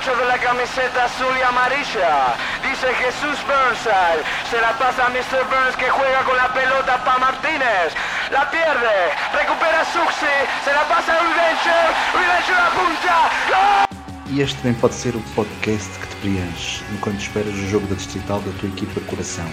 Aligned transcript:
8 0.00 0.16
de 0.16 0.26
la 0.26 0.38
camiseta 0.38 1.04
azul 1.04 1.34
y 1.36 1.42
amarilla. 1.42 2.36
Dice 2.62 2.86
Jesús 3.02 3.36
Burnside. 3.48 4.22
Se 4.48 4.60
la 4.60 4.72
pasa 4.78 5.06
a 5.06 5.10
Mr. 5.10 5.42
Burns 5.50 5.74
que 5.76 5.90
juega 5.90 6.22
con 6.22 6.36
la 6.36 6.52
pelota 6.54 7.02
para 7.04 7.18
Martínez. 7.18 7.90
La 8.30 8.48
pierde. 8.48 8.96
Recupera 9.34 9.84
Suxi. 9.86 10.36
Se 10.64 10.72
la 10.72 10.84
pasa 10.86 11.14
a 11.14 12.66
apunta. 12.68 13.88
E 14.30 14.40
este 14.40 14.56
também 14.58 14.74
pode 14.74 14.94
ser 14.94 15.16
o 15.16 15.20
podcast 15.34 15.90
que 15.98 16.06
te 16.06 16.16
preenche 16.16 16.84
enquanto 16.92 17.18
esperas 17.18 17.54
o 17.54 17.68
jogo 17.68 17.86
da 17.88 17.96
distrital 17.96 18.40
da 18.40 18.52
tua 18.60 18.68
equipa 18.68 19.00
coração, 19.00 19.50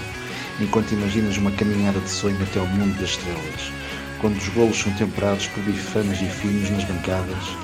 enquanto 0.59 0.91
imaginas 0.91 1.38
uma 1.38 1.52
caminhada 1.52 2.00
de 2.00 2.09
sonho 2.09 2.38
até 2.43 2.59
ao 2.59 2.68
mundo 2.68 2.93
das 3.00 3.12
estrelas, 3.12 3.71
quando 4.20 4.38
os 4.38 4.50
golos 4.50 4.77
são 4.77 4.91
temperados 4.93 5.48
por 5.48 5.64
bifanas 5.64 6.21
e 6.21 6.27
finos 6.27 6.70
nas 6.70 6.84
bancadas 6.84 7.55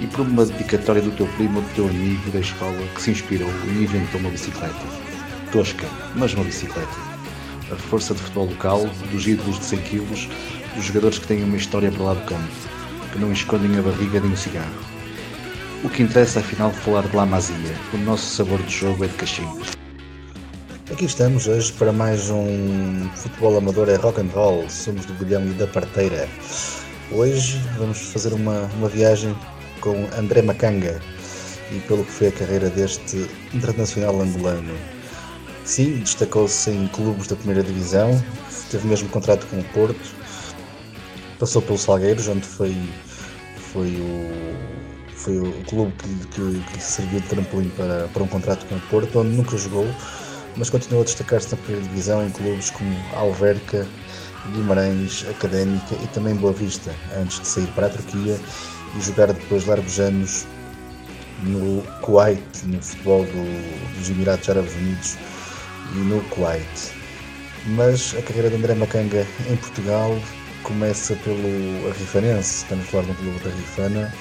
e 0.00 0.06
por 0.06 0.20
uma 0.20 0.44
dedicatória 0.44 1.02
do 1.02 1.10
teu 1.12 1.26
primo 1.36 1.58
ou 1.58 1.62
do 1.62 1.74
teu 1.74 1.88
amigo 1.88 2.30
da 2.30 2.40
escola 2.40 2.76
que 2.94 3.02
se 3.02 3.10
inspirou 3.10 3.50
e 3.66 3.84
inventou 3.84 4.20
uma 4.20 4.30
bicicleta. 4.30 4.74
Tosca, 5.52 5.86
mas 6.16 6.34
uma 6.34 6.44
bicicleta. 6.44 6.96
A 7.70 7.76
força 7.76 8.14
de 8.14 8.20
futebol 8.20 8.46
local, 8.46 8.86
dos 9.12 9.26
ídolos 9.26 9.58
de 9.58 9.64
100 9.64 9.78
kg, 9.80 10.28
dos 10.74 10.84
jogadores 10.84 11.18
que 11.18 11.26
têm 11.26 11.44
uma 11.44 11.56
história 11.56 11.90
para 11.92 12.04
lá 12.04 12.14
do 12.14 12.26
campo, 12.26 12.52
que 13.12 13.18
não 13.18 13.32
escondem 13.32 13.78
a 13.78 13.82
barriga 13.82 14.20
nem 14.20 14.32
o 14.32 14.36
cigarro 14.36 14.90
o 15.82 15.88
que 15.88 16.02
interessa 16.02 16.40
afinal 16.40 16.70
falar 16.70 17.02
de 17.08 17.16
La 17.16 17.24
Masia, 17.24 17.56
o 17.94 17.96
nosso 17.98 18.36
sabor 18.36 18.62
de 18.62 18.70
jogo 18.70 19.04
é 19.04 19.08
de 19.08 19.14
cachimbo. 19.14 19.62
Aqui 20.92 21.06
estamos 21.06 21.46
hoje 21.46 21.72
para 21.72 21.92
mais 21.92 22.28
um 22.28 23.08
futebol 23.14 23.56
amador 23.56 23.88
é 23.88 23.94
rock 23.94 24.20
and 24.20 24.28
roll, 24.34 24.68
somos 24.68 25.06
do 25.06 25.14
Bolhão 25.14 25.42
e 25.46 25.54
da 25.54 25.66
Parteira. 25.66 26.28
Hoje 27.10 27.58
vamos 27.78 27.98
fazer 27.98 28.34
uma, 28.34 28.68
uma 28.76 28.88
viagem 28.88 29.34
com 29.80 30.08
André 30.16 30.42
Macanga 30.42 31.00
e 31.70 31.80
pelo 31.80 32.04
que 32.04 32.12
foi 32.12 32.28
a 32.28 32.32
carreira 32.32 32.68
deste 32.70 33.28
internacional 33.54 34.20
angolano. 34.20 34.74
Sim, 35.64 35.98
destacou-se 35.98 36.70
em 36.70 36.88
clubes 36.88 37.26
da 37.26 37.36
primeira 37.36 37.62
divisão, 37.62 38.10
teve 38.70 38.86
mesmo 38.88 39.08
contrato 39.08 39.46
com 39.46 39.58
o 39.58 39.64
Porto, 39.64 40.14
passou 41.38 41.62
pelo 41.62 41.78
Salgueiros, 41.78 42.28
onde 42.28 42.46
foi, 42.46 42.76
foi 43.56 43.88
o 43.88 44.80
foi 45.20 45.38
o 45.38 45.52
clube 45.68 45.92
que, 45.98 46.26
que, 46.28 46.72
que 46.72 46.82
serviu 46.82 47.20
de 47.20 47.28
trampolim 47.28 47.68
para, 47.76 48.08
para 48.08 48.22
um 48.22 48.26
contrato 48.26 48.64
com 48.66 48.76
o 48.76 48.80
Porto, 48.80 49.18
onde 49.18 49.36
nunca 49.36 49.56
jogou, 49.58 49.86
mas 50.56 50.70
continuou 50.70 51.02
a 51.02 51.04
destacar-se 51.04 51.50
na 51.50 51.58
primeira 51.58 51.86
divisão 51.88 52.26
em 52.26 52.30
clubes 52.30 52.70
como 52.70 52.90
Alverca, 53.14 53.86
Guimarães, 54.48 55.24
Académica 55.28 55.94
e 56.02 56.06
também 56.08 56.34
Boa 56.34 56.52
Vista, 56.52 56.94
antes 57.16 57.40
de 57.40 57.46
sair 57.46 57.66
para 57.68 57.86
a 57.86 57.90
Turquia 57.90 58.38
e 58.96 59.00
jogar 59.00 59.32
depois 59.32 59.66
largos 59.66 60.00
anos 60.00 60.46
no 61.42 61.82
Kuwait, 62.00 62.42
no 62.64 62.82
futebol 62.82 63.24
do, 63.24 63.98
dos 63.98 64.10
Emirados 64.10 64.48
Árabes 64.48 64.74
Unidos 64.74 65.16
e 65.94 65.98
no 65.98 66.20
Kuwait. 66.24 66.92
Mas 67.66 68.14
a 68.18 68.22
carreira 68.22 68.50
de 68.50 68.56
André 68.56 68.74
Macanga 68.74 69.26
em 69.48 69.56
Portugal 69.56 70.18
começa 70.62 71.14
pelo 71.16 71.88
Arrifanense, 71.88 72.62
estamos 72.62 72.86
a 72.86 72.88
falar 72.88 73.04
de 73.04 73.10
um 73.10 73.14
clube 73.14 73.38
da 73.40 73.50
Rifana, 73.50 74.14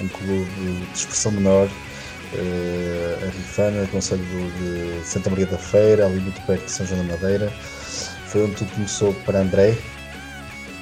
um 0.00 0.08
clube 0.08 0.44
de 0.92 0.98
expressão 0.98 1.32
menor, 1.32 1.66
uh, 1.68 3.24
a 3.24 3.26
Rifana, 3.26 3.86
Conselho 3.88 4.24
de 4.24 5.06
Santa 5.06 5.30
Maria 5.30 5.46
da 5.46 5.58
Feira, 5.58 6.06
ali 6.06 6.20
muito 6.20 6.40
perto 6.42 6.64
de 6.64 6.70
São 6.70 6.86
João 6.86 7.06
da 7.06 7.14
Madeira. 7.14 7.52
Foi 8.26 8.44
onde 8.44 8.56
tudo 8.56 8.70
começou 8.72 9.14
para 9.24 9.40
André 9.40 9.76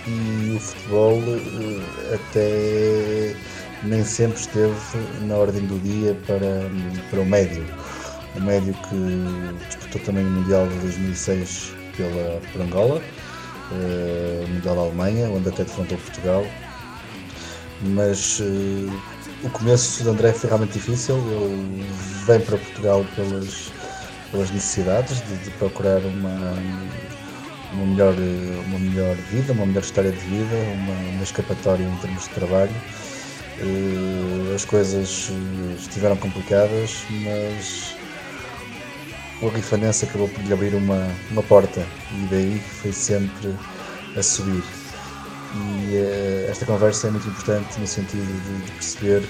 e 0.07 0.55
o 0.55 0.61
futebol 0.61 1.19
uh, 1.19 2.15
até 2.15 3.35
nem 3.83 4.05
sempre 4.05 4.41
esteve 4.41 4.75
na 5.23 5.37
ordem 5.37 5.67
do 5.67 5.79
dia 5.81 6.17
para, 6.27 6.71
para 7.11 7.21
o 7.21 7.27
médio. 7.27 7.65
O 8.37 8.41
médio 8.41 8.75
que 8.89 9.67
disputou 9.67 10.01
também 10.03 10.25
o 10.25 10.31
Mundial 10.31 10.67
de 10.67 10.79
2006 10.79 11.75
pela, 11.97 12.41
por 12.53 12.63
Angola, 12.63 13.03
uh, 13.71 14.45
o 14.45 14.49
Mundial 14.49 14.75
da 14.75 14.81
Alemanha, 14.83 15.29
onde 15.29 15.49
até 15.49 15.65
defrontou 15.65 15.99
Portugal 15.99 16.45
mas 17.83 18.41
uh, 18.41 19.03
o 19.43 19.51
começo 19.51 20.03
de 20.03 20.09
André 20.09 20.33
foi 20.33 20.49
realmente 20.49 20.73
difícil. 20.73 21.17
Ele 21.17 21.85
vem 22.27 22.41
para 22.41 22.57
Portugal 22.57 23.05
pelas, 23.15 23.73
pelas 24.31 24.51
necessidades 24.51 25.23
de, 25.27 25.37
de 25.45 25.51
procurar 25.53 26.01
uma, 26.01 26.55
uma, 27.75 27.87
melhor, 27.87 28.15
uma 28.67 28.79
melhor 28.79 29.17
vida, 29.31 29.53
uma 29.53 29.67
melhor 29.67 29.83
história 29.83 30.11
de 30.11 30.19
vida, 30.19 30.57
uma, 30.75 30.93
uma 31.11 31.23
escapatória 31.23 31.85
em 31.85 31.97
termos 31.97 32.25
de 32.25 32.31
trabalho. 32.31 32.73
Uh, 33.61 34.55
as 34.55 34.65
coisas 34.65 35.31
eh, 35.31 35.75
estiveram 35.79 36.17
complicadas, 36.17 37.05
mas 37.23 37.95
o 39.41 39.49
Rifanense 39.49 40.07
acabou 40.07 40.29
por 40.29 40.43
lhe 40.43 40.53
abrir 40.53 40.75
uma, 40.75 41.09
uma 41.31 41.43
porta 41.43 41.87
e 42.13 42.27
daí 42.31 42.59
foi 42.59 42.93
sempre 42.93 43.55
a 44.17 44.23
subir. 44.23 44.63
E 45.55 45.97
uh, 45.97 46.51
esta 46.51 46.67
conversa 46.67 47.07
é 47.07 47.11
muito 47.13 47.29
importante 47.29 47.79
no 47.79 47.87
sentido 47.87 48.27
de, 48.27 48.65
de 48.65 48.73
perceber 48.73 49.23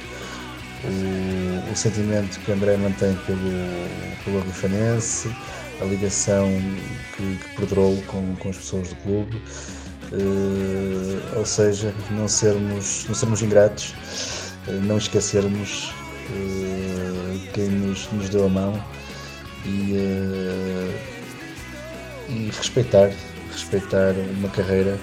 o, 0.84 1.72
o, 1.72 1.76
sentimento 1.76 2.40
que 2.40 2.52
André 2.52 2.76
mantém 2.78 3.14
pelo, 3.26 3.40
pelo 4.24 4.40
Rifanense, 4.40 5.28
a 5.80 5.84
ligação 5.84 6.48
que, 7.16 7.36
que 7.36 7.56
perdurou 7.56 7.96
com, 8.06 8.34
com 8.36 8.48
as 8.48 8.56
pessoas 8.56 8.88
do 8.88 8.96
clube. 8.96 9.42
Uh, 10.12 11.38
ou 11.38 11.46
seja, 11.46 11.92
não 12.10 12.28
sermos, 12.28 13.06
não 13.08 13.14
sermos 13.14 13.42
ingratos, 13.42 13.94
uh, 14.68 14.72
não 14.82 14.98
esquecermos 14.98 15.92
uh, 16.30 17.52
quem 17.52 17.68
nos, 17.68 18.10
nos 18.12 18.28
deu 18.28 18.46
a 18.46 18.48
mão 18.48 18.84
e, 19.64 19.94
e 22.28 22.50
respeitar, 22.54 23.10
respeitar 23.50 24.12
uma 24.38 24.48
carreira 24.50 24.98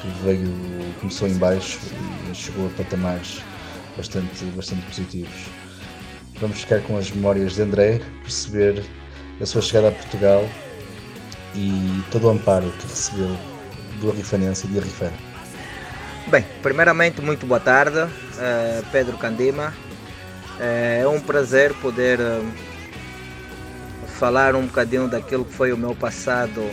que 0.00 0.24
veio, 0.24 0.52
começou 1.00 1.28
em 1.28 1.34
baixo 1.34 1.78
e 2.30 2.34
chegou 2.34 2.66
a 2.66 2.70
patamares 2.70 3.40
bastante, 3.96 4.44
bastante 4.56 4.82
positivos. 4.86 5.46
Vamos 6.40 6.60
ficar 6.60 6.80
com 6.82 6.96
as 6.96 7.10
memórias 7.10 7.54
de 7.54 7.62
André, 7.62 8.00
perceber 8.22 8.84
a 9.40 9.46
sua 9.46 9.62
chegada 9.62 9.88
a 9.88 9.92
Portugal 9.92 10.48
e 11.54 12.02
todo 12.10 12.26
o 12.26 12.30
amparo 12.30 12.70
que 12.72 12.86
recebeu 12.86 13.36
do 14.00 14.10
Arrifanense 14.10 14.66
e 14.66 14.70
de 14.70 14.78
Arrifana. 14.78 15.16
Bem, 16.26 16.44
primeiramente, 16.62 17.20
muito 17.20 17.46
boa 17.46 17.60
tarde, 17.60 17.98
uh, 17.98 18.86
Pedro 18.92 19.16
Candima. 19.16 19.72
Uh, 20.58 21.02
é 21.02 21.08
um 21.08 21.20
prazer 21.20 21.72
poder 21.74 22.18
uh, 22.20 22.52
falar 24.18 24.54
um 24.54 24.66
bocadinho 24.66 25.08
daquilo 25.08 25.44
que 25.44 25.52
foi 25.52 25.72
o 25.72 25.76
meu 25.76 25.94
passado 25.94 26.68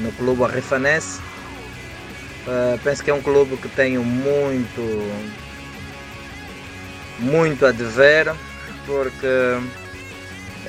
no 0.00 0.12
Clube 0.12 0.44
Arrifanense 0.44 1.20
penso 2.82 3.04
que 3.04 3.10
é 3.10 3.14
um 3.14 3.22
clube 3.22 3.56
que 3.56 3.68
tenho 3.68 4.02
muito, 4.02 5.12
muito 7.18 7.66
a 7.66 7.72
dever, 7.72 8.32
porque 8.86 9.26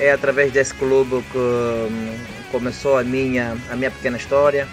é 0.00 0.10
através 0.10 0.50
desse 0.52 0.74
clube 0.74 1.22
que 1.30 1.38
hum, 1.38 2.16
começou 2.50 2.98
a 2.98 3.04
minha, 3.04 3.56
a 3.70 3.76
minha 3.76 3.90
pequena 3.90 4.16
história. 4.16 4.66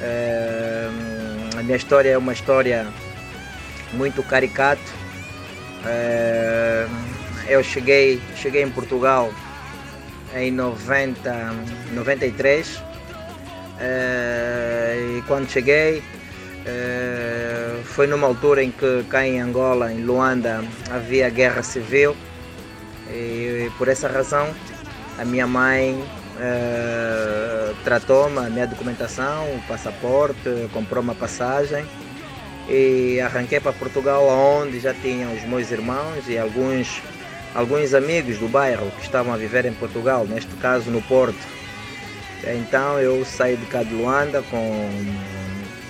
Uh, 0.00 1.58
a 1.58 1.62
minha 1.62 1.76
história 1.76 2.10
é 2.10 2.18
uma 2.18 2.32
história 2.32 2.86
muito 3.92 4.22
caricata. 4.22 4.82
Uh, 5.84 6.90
eu 7.48 7.62
cheguei, 7.62 8.20
cheguei 8.36 8.62
em 8.62 8.70
Portugal 8.70 9.32
em 10.34 10.50
90, 10.50 11.54
93 11.94 12.76
uh, 12.76 12.82
e 15.18 15.22
quando 15.26 15.48
cheguei 15.48 16.02
eh, 16.68 17.80
foi 17.82 18.06
numa 18.06 18.26
altura 18.26 18.62
em 18.62 18.70
que 18.70 19.02
cá 19.08 19.26
em 19.26 19.40
Angola, 19.40 19.90
em 19.90 20.04
Luanda, 20.04 20.62
havia 20.90 21.30
guerra 21.30 21.62
civil 21.62 22.14
e 23.10 23.70
por 23.78 23.88
essa 23.88 24.08
razão 24.08 24.54
a 25.18 25.24
minha 25.24 25.46
mãe 25.46 25.94
uh, 25.94 27.74
tratou-me, 27.84 28.38
a 28.38 28.50
minha 28.50 28.66
documentação, 28.66 29.44
o 29.54 29.62
passaporte, 29.66 30.68
comprou 30.72 31.02
uma 31.02 31.14
passagem 31.14 31.84
e 32.68 33.20
arranquei 33.20 33.60
para 33.60 33.72
Portugal 33.72 34.26
onde 34.28 34.78
já 34.78 34.94
tinha 34.94 35.28
os 35.28 35.42
meus 35.44 35.70
irmãos 35.70 36.28
e 36.28 36.38
alguns, 36.38 37.02
alguns 37.54 37.94
amigos 37.94 38.38
do 38.38 38.48
bairro 38.48 38.90
que 38.92 39.02
estavam 39.02 39.32
a 39.32 39.36
viver 39.36 39.64
em 39.64 39.72
Portugal, 39.72 40.26
neste 40.26 40.54
caso 40.56 40.90
no 40.90 41.02
Porto. 41.02 41.58
Então 42.44 43.00
eu 43.00 43.24
saí 43.24 43.56
de 43.56 43.66
cá 43.66 43.82
de 43.82 43.92
Luanda 43.92 44.42
com 44.42 44.90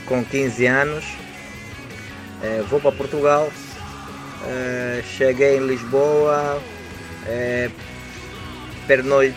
com 0.08 0.24
15 0.24 0.66
anos, 0.66 1.04
é, 2.42 2.62
vou 2.62 2.80
para 2.80 2.92
Portugal, 2.92 3.50
é, 4.46 5.02
cheguei 5.04 5.58
em 5.58 5.66
Lisboa, 5.66 6.60
é, 7.26 7.70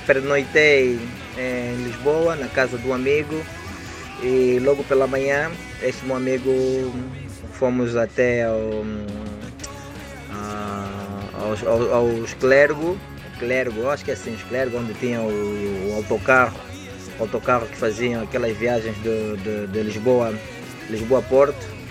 pernoitei 0.06 1.00
em 1.38 1.84
Lisboa, 1.84 2.36
na 2.36 2.48
casa 2.48 2.78
do 2.78 2.94
amigo, 2.94 3.44
e 4.22 4.60
logo 4.60 4.84
pela 4.84 5.08
manhã, 5.08 5.52
esse 5.82 6.06
meu 6.06 6.16
amigo, 6.16 6.52
fomos 7.54 7.96
até 7.96 8.44
ao, 8.44 8.86
ao 10.32 11.52
aos, 11.52 11.64
aos, 11.66 11.92
aos 11.92 12.34
clergo, 12.36 12.98
clergo, 13.40 13.90
acho 13.90 14.06
que 14.06 14.12
é 14.12 14.14
assim, 14.14 14.34
os 14.34 14.44
clergo, 14.44 14.78
onde 14.78 14.94
tinha 14.96 15.20
o, 15.22 15.90
o 15.90 15.96
autocarro, 15.96 16.60
o 17.20 17.24
autocarro 17.24 17.68
que 17.68 17.76
faziam 17.76 18.24
aquelas 18.24 18.56
viagens 18.58 18.96
de, 18.98 19.38
de, 19.38 19.68
de 19.68 19.84
Lisboa, 19.84 20.34
Lisboa 20.90 21.22
Porto. 21.22 21.82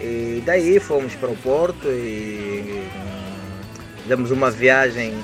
E 0.00 0.42
daí 0.44 0.80
fomos 0.80 1.14
para 1.14 1.30
o 1.30 1.36
Porto 1.36 1.86
e 1.86 2.84
fizemos 4.02 4.30
uma 4.30 4.50
viagem 4.50 5.14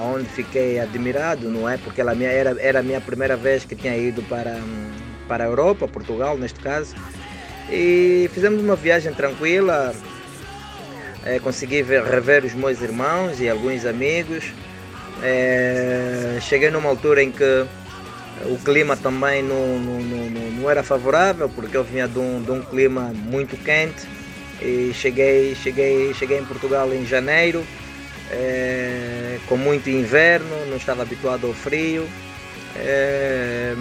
onde 0.00 0.28
fiquei 0.28 0.78
admirado, 0.78 1.48
não 1.48 1.68
é? 1.68 1.76
Porque 1.76 2.00
ela 2.00 2.12
era, 2.22 2.56
era 2.60 2.80
a 2.80 2.82
minha 2.82 3.00
primeira 3.00 3.36
vez 3.36 3.64
que 3.64 3.74
tinha 3.74 3.96
ido 3.96 4.22
para, 4.22 4.56
para 5.26 5.44
a 5.44 5.46
Europa, 5.46 5.88
Portugal 5.88 6.36
neste 6.36 6.60
caso. 6.60 6.94
E 7.70 8.30
fizemos 8.32 8.62
uma 8.62 8.76
viagem 8.76 9.12
tranquila, 9.12 9.94
é, 11.24 11.38
consegui 11.38 11.82
ver, 11.82 12.02
rever 12.04 12.44
os 12.44 12.54
meus 12.54 12.80
irmãos 12.80 13.40
e 13.40 13.48
alguns 13.48 13.84
amigos. 13.84 14.52
É, 15.22 16.38
cheguei 16.40 16.70
numa 16.70 16.88
altura 16.88 17.22
em 17.22 17.32
que 17.32 17.66
o 18.44 18.56
clima 18.64 18.96
também 18.96 19.42
não, 19.42 19.78
não, 19.78 20.00
não, 20.00 20.50
não 20.52 20.70
era 20.70 20.82
favorável, 20.82 21.48
porque 21.48 21.76
eu 21.76 21.82
vinha 21.82 22.06
de 22.06 22.18
um, 22.18 22.40
de 22.40 22.50
um 22.50 22.62
clima 22.62 23.12
muito 23.14 23.56
quente. 23.56 24.06
E 24.60 24.92
cheguei, 24.92 25.54
cheguei, 25.54 26.12
cheguei 26.14 26.38
em 26.38 26.44
Portugal 26.44 26.92
em 26.92 27.04
janeiro 27.06 27.64
é, 28.30 29.38
com 29.46 29.56
muito 29.56 29.88
inverno, 29.88 30.66
não 30.66 30.76
estava 30.76 31.02
habituado 31.02 31.46
ao 31.46 31.52
frio. 31.52 32.08
É, 32.76 33.74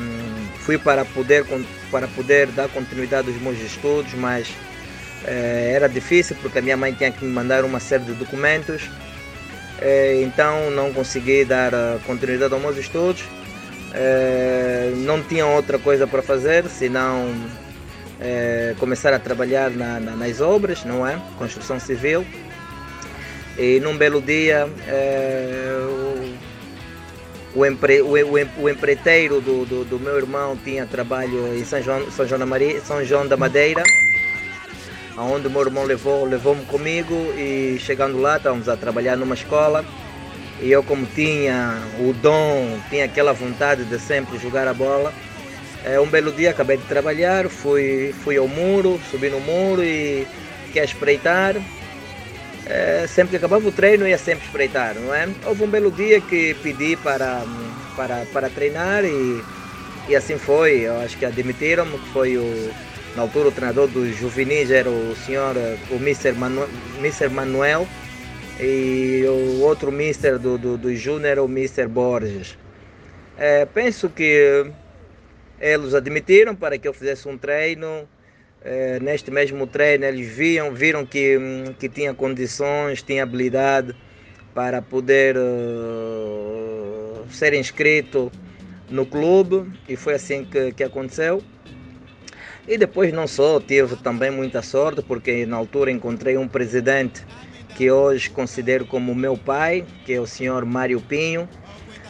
fui 0.60 0.78
para 0.78 1.06
poder, 1.06 1.46
para 1.92 2.08
poder 2.08 2.48
dar 2.48 2.68
continuidade 2.70 3.30
aos 3.30 3.42
meus 3.42 3.60
estudos, 3.60 4.14
mas 4.14 4.48
é, 5.26 5.72
era 5.74 5.88
difícil 5.88 6.36
porque 6.42 6.60
a 6.60 6.62
minha 6.62 6.78
mãe 6.78 6.94
tinha 6.94 7.12
que 7.12 7.24
me 7.24 7.32
mandar 7.32 7.64
uma 7.64 7.80
série 7.80 8.04
de 8.04 8.14
documentos, 8.14 8.90
é, 9.82 10.22
então 10.22 10.72
não 10.72 10.92
consegui 10.94 11.46
dar 11.46 11.72
continuidade 12.06 12.54
aos 12.54 12.62
meus 12.62 12.78
estudos. 12.78 13.24
É, 13.94 14.92
não 14.98 15.24
tinha 15.24 15.46
outra 15.46 15.80
coisa 15.80 16.06
para 16.06 16.22
fazer 16.22 16.66
senão 16.66 17.34
é, 18.20 18.76
começar 18.80 19.14
a 19.14 19.20
trabalhar 19.20 19.70
na, 19.72 20.00
na, 20.00 20.16
nas 20.16 20.42
obras, 20.42 20.84
não 20.84 21.08
é? 21.08 21.20
Construção 21.38 21.80
civil. 21.80 22.26
E 23.58 23.80
num 23.80 23.98
belo 23.98 24.22
dia, 24.22 24.70
é, 24.88 25.78
o, 27.56 27.66
empre, 27.66 28.02
o, 28.02 28.14
o, 28.14 28.64
o 28.64 28.70
empreiteiro 28.70 29.42
do, 29.42 29.66
do, 29.66 29.84
do, 29.84 30.00
meu 30.00 30.16
irmão 30.18 30.56
tinha 30.64 30.86
trabalho 30.86 31.58
em 31.58 31.66
São 31.66 31.82
João, 31.82 32.12
São 32.12 32.28
João, 32.28 32.40
da, 32.40 32.46
Maria, 32.46 32.80
São 32.82 33.04
João 33.04 33.28
da 33.28 33.36
Madeira, 33.36 33.84
onde 35.18 35.48
o 35.48 35.50
meu 35.50 35.62
irmão 35.62 35.86
levou, 35.86 36.24
levou-me 36.26 36.64
comigo 36.66 37.16
e 37.36 37.78
chegando 37.80 38.22
lá 38.22 38.38
estávamos 38.38 38.70
a 38.70 38.78
trabalhar 38.78 39.16
numa 39.18 39.34
escola. 39.34 39.84
E 40.62 40.72
eu 40.72 40.84
como 40.84 41.06
tinha 41.06 41.82
o 42.00 42.14
dom, 42.14 42.80
tinha 42.90 43.06
aquela 43.06 43.32
vontade 43.32 43.86
de 43.86 44.00
sempre 44.00 44.40
jogar 44.40 44.68
a 44.68 44.74
bola, 44.74 45.14
é, 45.84 46.00
um 46.00 46.08
belo 46.08 46.32
dia 46.32 46.50
acabei 46.50 46.78
de 46.78 46.84
trabalhar, 46.84 47.48
fui, 47.48 48.14
fui 48.24 48.38
ao 48.38 48.48
muro, 48.48 49.00
subi 49.10 49.30
no 49.30 49.40
muro 49.40 49.84
e 49.84 50.28
quer 50.74 50.84
espreitar. 50.84 51.56
É, 52.70 53.08
sempre 53.08 53.32
que 53.32 53.38
acabava 53.38 53.66
o 53.66 53.72
treino 53.72 54.06
ia 54.06 54.18
sempre 54.18 54.46
espreitar, 54.46 54.96
não 54.96 55.16
é? 55.16 55.30
Houve 55.46 55.64
um 55.64 55.70
belo 55.70 55.90
dia 55.90 56.20
que 56.20 56.54
pedi 56.56 56.98
para, 56.98 57.44
para, 57.96 58.26
para 58.34 58.50
treinar 58.50 59.06
e, 59.06 59.42
e 60.10 60.16
assim 60.16 60.38
foi. 60.38 60.82
Eu 60.82 61.00
acho 61.00 61.18
que 61.18 61.26
admitiram-me 61.26 61.98
que 61.98 62.10
foi 62.10 62.38
o, 62.38 62.70
na 63.16 63.22
altura 63.22 63.48
o 63.48 63.52
treinador 63.54 63.88
dos 63.88 64.14
juvenis 64.18 64.70
era 64.70 64.90
o 64.90 65.16
senhor, 65.16 65.56
o 65.90 65.96
Mr. 65.96 66.34
Manu, 66.34 66.68
Mr. 67.00 67.30
Manuel 67.30 67.88
e 68.60 69.24
o 69.26 69.62
outro 69.62 69.90
Mr. 69.90 70.38
do, 70.38 70.58
do, 70.58 70.78
do 70.78 70.94
Júnior 70.94 71.40
o 71.40 71.46
Mr. 71.46 71.88
Borges. 71.88 72.58
É, 73.38 73.66
penso 73.66 74.10
que 74.10 74.66
eles 75.60 75.94
admitiram 75.94 76.54
para 76.54 76.78
que 76.78 76.88
eu 76.88 76.94
fizesse 76.94 77.30
um 77.30 77.38
treino 77.38 78.08
é, 78.64 79.00
neste 79.00 79.32
mesmo 79.32 79.66
treino 79.68 80.06
eles 80.06 80.28
viam, 80.28 80.74
viram 80.74 81.06
que, 81.06 81.38
hum, 81.38 81.74
que 81.80 81.88
tinha 81.88 82.14
condições, 82.14 83.02
tinha 83.02 83.24
habilidade 83.24 83.96
para 84.54 84.82
poder 84.82 85.38
uh, 85.38 87.26
ser 87.30 87.54
inscrito 87.54 88.32
no 88.90 89.06
clube 89.06 89.72
e 89.88 89.96
foi 89.96 90.16
assim 90.16 90.44
que, 90.44 90.72
que 90.72 90.84
aconteceu. 90.84 91.44
E 92.68 92.78
depois 92.78 93.14
não 93.14 93.28
só, 93.28 93.60
tive 93.62 93.96
também 93.98 94.32
muita 94.32 94.62
sorte 94.62 95.02
porque 95.02 95.46
na 95.46 95.56
altura 95.56 95.92
encontrei 95.92 96.38
um 96.38 96.48
presidente 96.48 97.26
que 97.76 97.92
hoje 97.92 98.30
considero 98.30 98.86
como 98.86 99.14
meu 99.14 99.38
pai, 99.38 99.86
que 100.04 100.14
é 100.14 100.20
o 100.20 100.26
senhor 100.26 100.66
Mário 100.66 101.00
Pinho, 101.00 101.48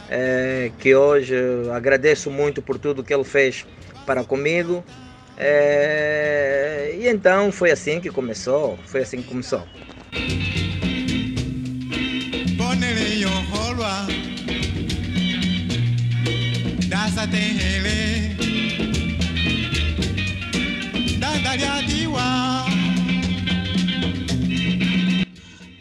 é, 0.08 0.72
que 0.78 0.94
hoje 0.94 1.36
agradeço 1.72 2.30
muito 2.30 2.62
por 2.62 2.78
tudo 2.78 3.04
que 3.04 3.12
ele 3.12 3.24
fez 3.24 3.66
para 4.06 4.24
comigo 4.24 4.82
é, 5.40 6.96
e 6.98 7.08
então 7.08 7.52
foi 7.52 7.70
assim 7.70 8.00
que 8.00 8.10
começou, 8.10 8.76
foi 8.86 9.02
assim 9.02 9.22
que 9.22 9.28
começou. 9.28 9.62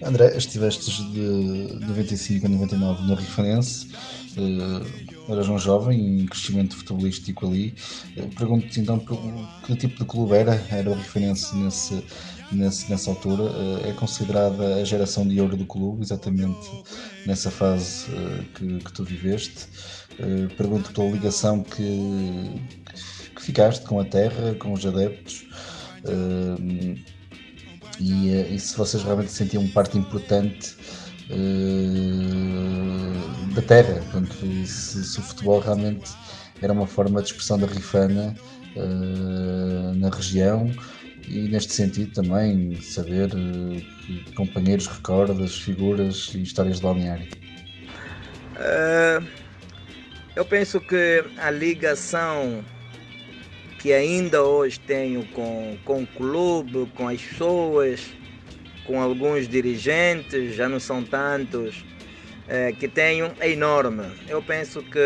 André, 0.04 0.38
estiveste 0.38 1.04
de 1.12 1.86
95 1.86 2.46
a 2.46 2.50
99 2.50 3.04
no 3.04 3.16
Rifanense. 3.16 3.88
Eras 5.30 5.50
um 5.50 5.60
jovem 5.60 6.22
em 6.22 6.26
crescimento 6.26 6.76
futebolístico 6.78 7.46
ali. 7.46 7.76
Eh, 8.16 8.28
pergunto-te 8.38 8.80
então 8.80 8.98
que 9.00 9.76
tipo 9.76 10.00
de 10.00 10.06
clube 10.06 10.34
era, 10.34 10.56
era 10.70 10.90
o 10.90 10.94
referência 10.94 11.56
nesse, 11.58 12.04
nesse, 12.52 12.90
nessa 12.90 13.10
altura. 13.10 13.44
Eh, 13.44 13.90
é 13.90 13.94
considerada 13.94 14.76
a 14.76 14.84
geração 14.86 15.28
de 15.28 15.40
ouro 15.42 15.58
do 15.58 15.66
clube, 15.66 16.02
exatamente 16.02 16.70
nessa 17.26 17.52
fase 17.52 18.06
eh, 18.10 18.44
que, 18.56 18.80
que 18.80 18.94
tu 18.94 19.04
viveste. 19.04 19.68
Pergunto-te 20.58 20.94
tua 20.96 21.06
ligação 21.12 21.62
que, 21.62 22.60
que 23.36 23.42
ficaste 23.42 23.86
com 23.86 24.00
a 24.00 24.06
terra, 24.06 24.56
com 24.56 24.74
os 24.74 24.84
adeptos. 24.84 25.46
E, 28.00 28.32
e 28.32 28.60
se 28.60 28.76
vocês 28.76 29.04
realmente 29.04 29.32
sentiam 29.32 29.68
parte 29.68 29.96
importante 29.96 30.76
uh, 31.30 33.14
da 33.54 33.62
terra. 33.62 33.96
Portanto, 34.12 34.34
se, 34.66 35.04
se, 35.04 35.20
o 35.20 35.22
futebol 35.24 35.60
realmente 35.60 36.10
era 36.62 36.74
uma 36.74 36.88
forma 36.88 37.22
de 37.22 37.28
expressão 37.30 37.60
da 37.60 37.68
rifana 37.68 38.36
uh, 38.76 39.94
na 39.96 40.10
região 40.10 40.72
e 41.28 41.48
neste 41.50 41.74
sentido 41.74 42.14
também 42.14 42.80
saber 42.82 43.30
uh, 43.34 43.82
companheiros, 44.36 44.88
recordas, 44.88 45.58
figuras 45.58 46.32
e 46.34 46.42
histórias 46.42 46.78
de 46.78 46.84
balneário. 46.84 47.28
eu 50.36 50.46
penso 50.46 50.80
que 50.80 51.24
a 51.38 51.52
ligação 51.52 52.64
que 53.80 53.94
ainda 53.94 54.44
hoje 54.44 54.80
tenho 54.80 55.26
com, 55.28 55.78
com 55.86 56.04
o 56.04 56.08
clube, 56.08 56.92
com 56.96 57.08
as 57.08 57.22
pessoas, 57.22 58.02
com 58.88 59.02
alguns 59.02 59.48
dirigentes, 59.48 60.56
já 60.56 60.68
não 60.68 60.80
são 60.80 61.04
tantos, 61.04 61.86
é, 62.48 62.72
que 62.72 62.88
tenho, 62.88 63.32
é 63.40 63.52
enorme. 63.52 64.06
Eu 64.28 64.42
penso 64.42 64.82
que 64.82 64.98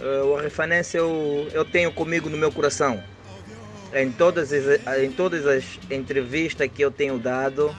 é, 0.00 0.22
o 0.22 0.36
Rifanense 0.36 0.96
eu, 0.96 1.48
eu 1.52 1.64
tenho 1.64 1.92
comigo 1.92 2.28
no 2.28 2.36
meu 2.36 2.50
coração. 2.50 3.02
Em 3.94 4.10
todas, 4.10 4.52
as, 4.52 4.98
em 5.02 5.12
todas 5.12 5.46
as 5.46 5.78
entrevistas 5.90 6.68
que 6.74 6.82
eu 6.82 6.90
tenho 6.90 7.18
dado, 7.18 7.74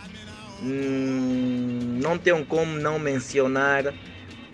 hum, 0.62 2.00
não 2.02 2.18
tenho 2.18 2.46
como 2.46 2.80
não 2.80 2.98
mencionar 2.98 3.94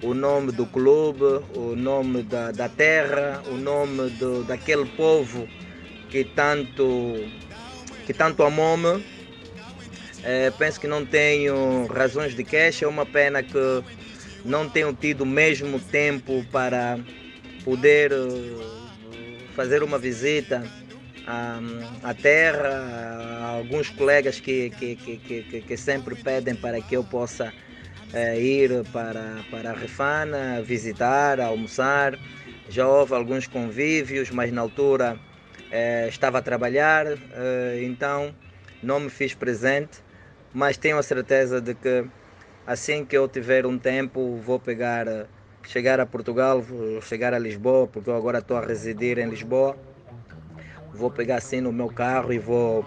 o 0.02 0.14
nome 0.14 0.52
do 0.54 0.66
clube, 0.66 1.44
o 1.54 1.76
nome 1.76 2.24
da, 2.24 2.52
da 2.52 2.70
terra, 2.70 3.44
o 3.48 3.56
nome 3.56 4.10
do, 4.12 4.44
daquele 4.46 4.86
povo 4.86 5.48
que 6.10 6.24
tanto, 6.24 7.26
que 8.06 8.14
tanto 8.14 8.42
amou-me 8.42 9.04
é, 10.24 10.52
penso 10.52 10.80
que 10.80 10.88
não 10.88 11.06
tenho 11.06 11.88
razões 11.88 12.36
de 12.36 12.44
queixa. 12.44 12.86
É 12.86 12.88
uma 12.88 13.06
pena 13.06 13.42
que 13.42 13.84
não 14.44 14.68
tenho 14.70 14.94
tido 14.94 15.22
o 15.22 15.26
mesmo 15.26 15.80
tempo 15.80 16.46
para 16.52 17.00
poder 17.64 18.12
eh, 18.12 18.16
fazer 19.56 19.84
uma 19.84 19.98
visita 19.98 20.64
à, 21.26 21.60
à 22.04 22.14
terra. 22.14 23.56
alguns 23.58 23.90
colegas 23.90 24.40
que, 24.40 24.70
que, 24.72 24.96
que, 24.96 25.62
que, 25.62 25.78
sempre 25.78 26.16
pedem 26.16 26.56
para 26.56 26.82
que 26.82 26.96
eu 26.96 27.04
possa 27.04 27.54
é, 28.14 28.40
ir 28.40 28.84
para, 28.92 29.38
para 29.52 29.72
a 29.72 29.74
Refana, 29.74 30.62
visitar, 30.62 31.40
almoçar. 31.40 32.18
Já 32.70 32.88
houve 32.88 33.14
alguns 33.14 33.48
convívios, 33.48 34.30
mas 34.30 34.52
na 34.52 34.62
altura 34.62 35.18
é, 35.72 36.08
estava 36.08 36.38
a 36.38 36.42
trabalhar, 36.42 37.06
então 37.82 38.34
não 38.82 39.00
me 39.00 39.10
fiz 39.10 39.34
presente 39.34 40.02
mas 40.54 40.78
tenho 40.78 40.98
a 40.98 41.04
certeza 41.04 41.62
de 41.62 41.74
que 41.76 42.06
assim 42.66 43.06
que 43.06 43.18
eu 43.18 43.28
tiver 43.28 43.66
um 43.66 43.78
tempo, 43.78 44.38
vou 44.38 44.60
pegar, 44.60 45.06
chegar 45.68 46.00
a 46.00 46.06
Portugal, 46.06 46.64
chegar 47.02 47.34
a 47.34 47.40
Lisboa, 47.40 47.88
porque 47.88 48.10
eu 48.10 48.16
agora 48.16 48.40
estou 48.40 48.58
a 48.58 48.66
residir 48.66 49.18
em 49.20 49.30
Lisboa. 49.30 49.78
Vou 50.94 51.10
pegar 51.12 51.38
assim 51.38 51.62
no 51.62 51.72
meu 51.72 51.88
carro 51.88 52.34
e 52.34 52.40
vou, 52.40 52.86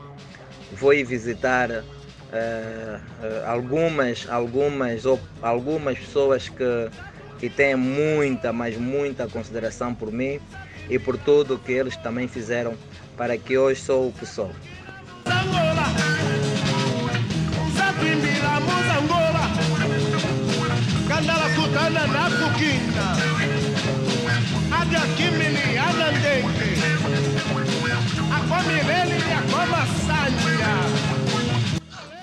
vou 0.73 0.93
ir 0.93 1.05
visitar 1.05 1.71
uh, 1.71 3.47
algumas, 3.47 4.27
algumas, 4.29 5.07
ou, 5.07 5.21
algumas 5.41 5.99
pessoas 5.99 6.49
que, 6.49 6.91
que 7.39 7.49
têm 7.49 7.77
muita, 7.77 8.53
mas 8.53 8.77
muita 8.77 9.29
consideração 9.29 9.95
por 9.95 10.13
mim 10.13 10.41
e 10.89 10.99
por 10.99 11.17
tudo 11.17 11.59
que 11.59 11.73
eles 11.73 11.97
também 11.97 12.27
fizeram 12.27 12.75
para 13.17 13.37
que 13.39 13.57
hoje 13.57 13.81
sou 13.81 14.09
o 14.09 14.13
que 14.13 14.27
sou. 14.27 14.51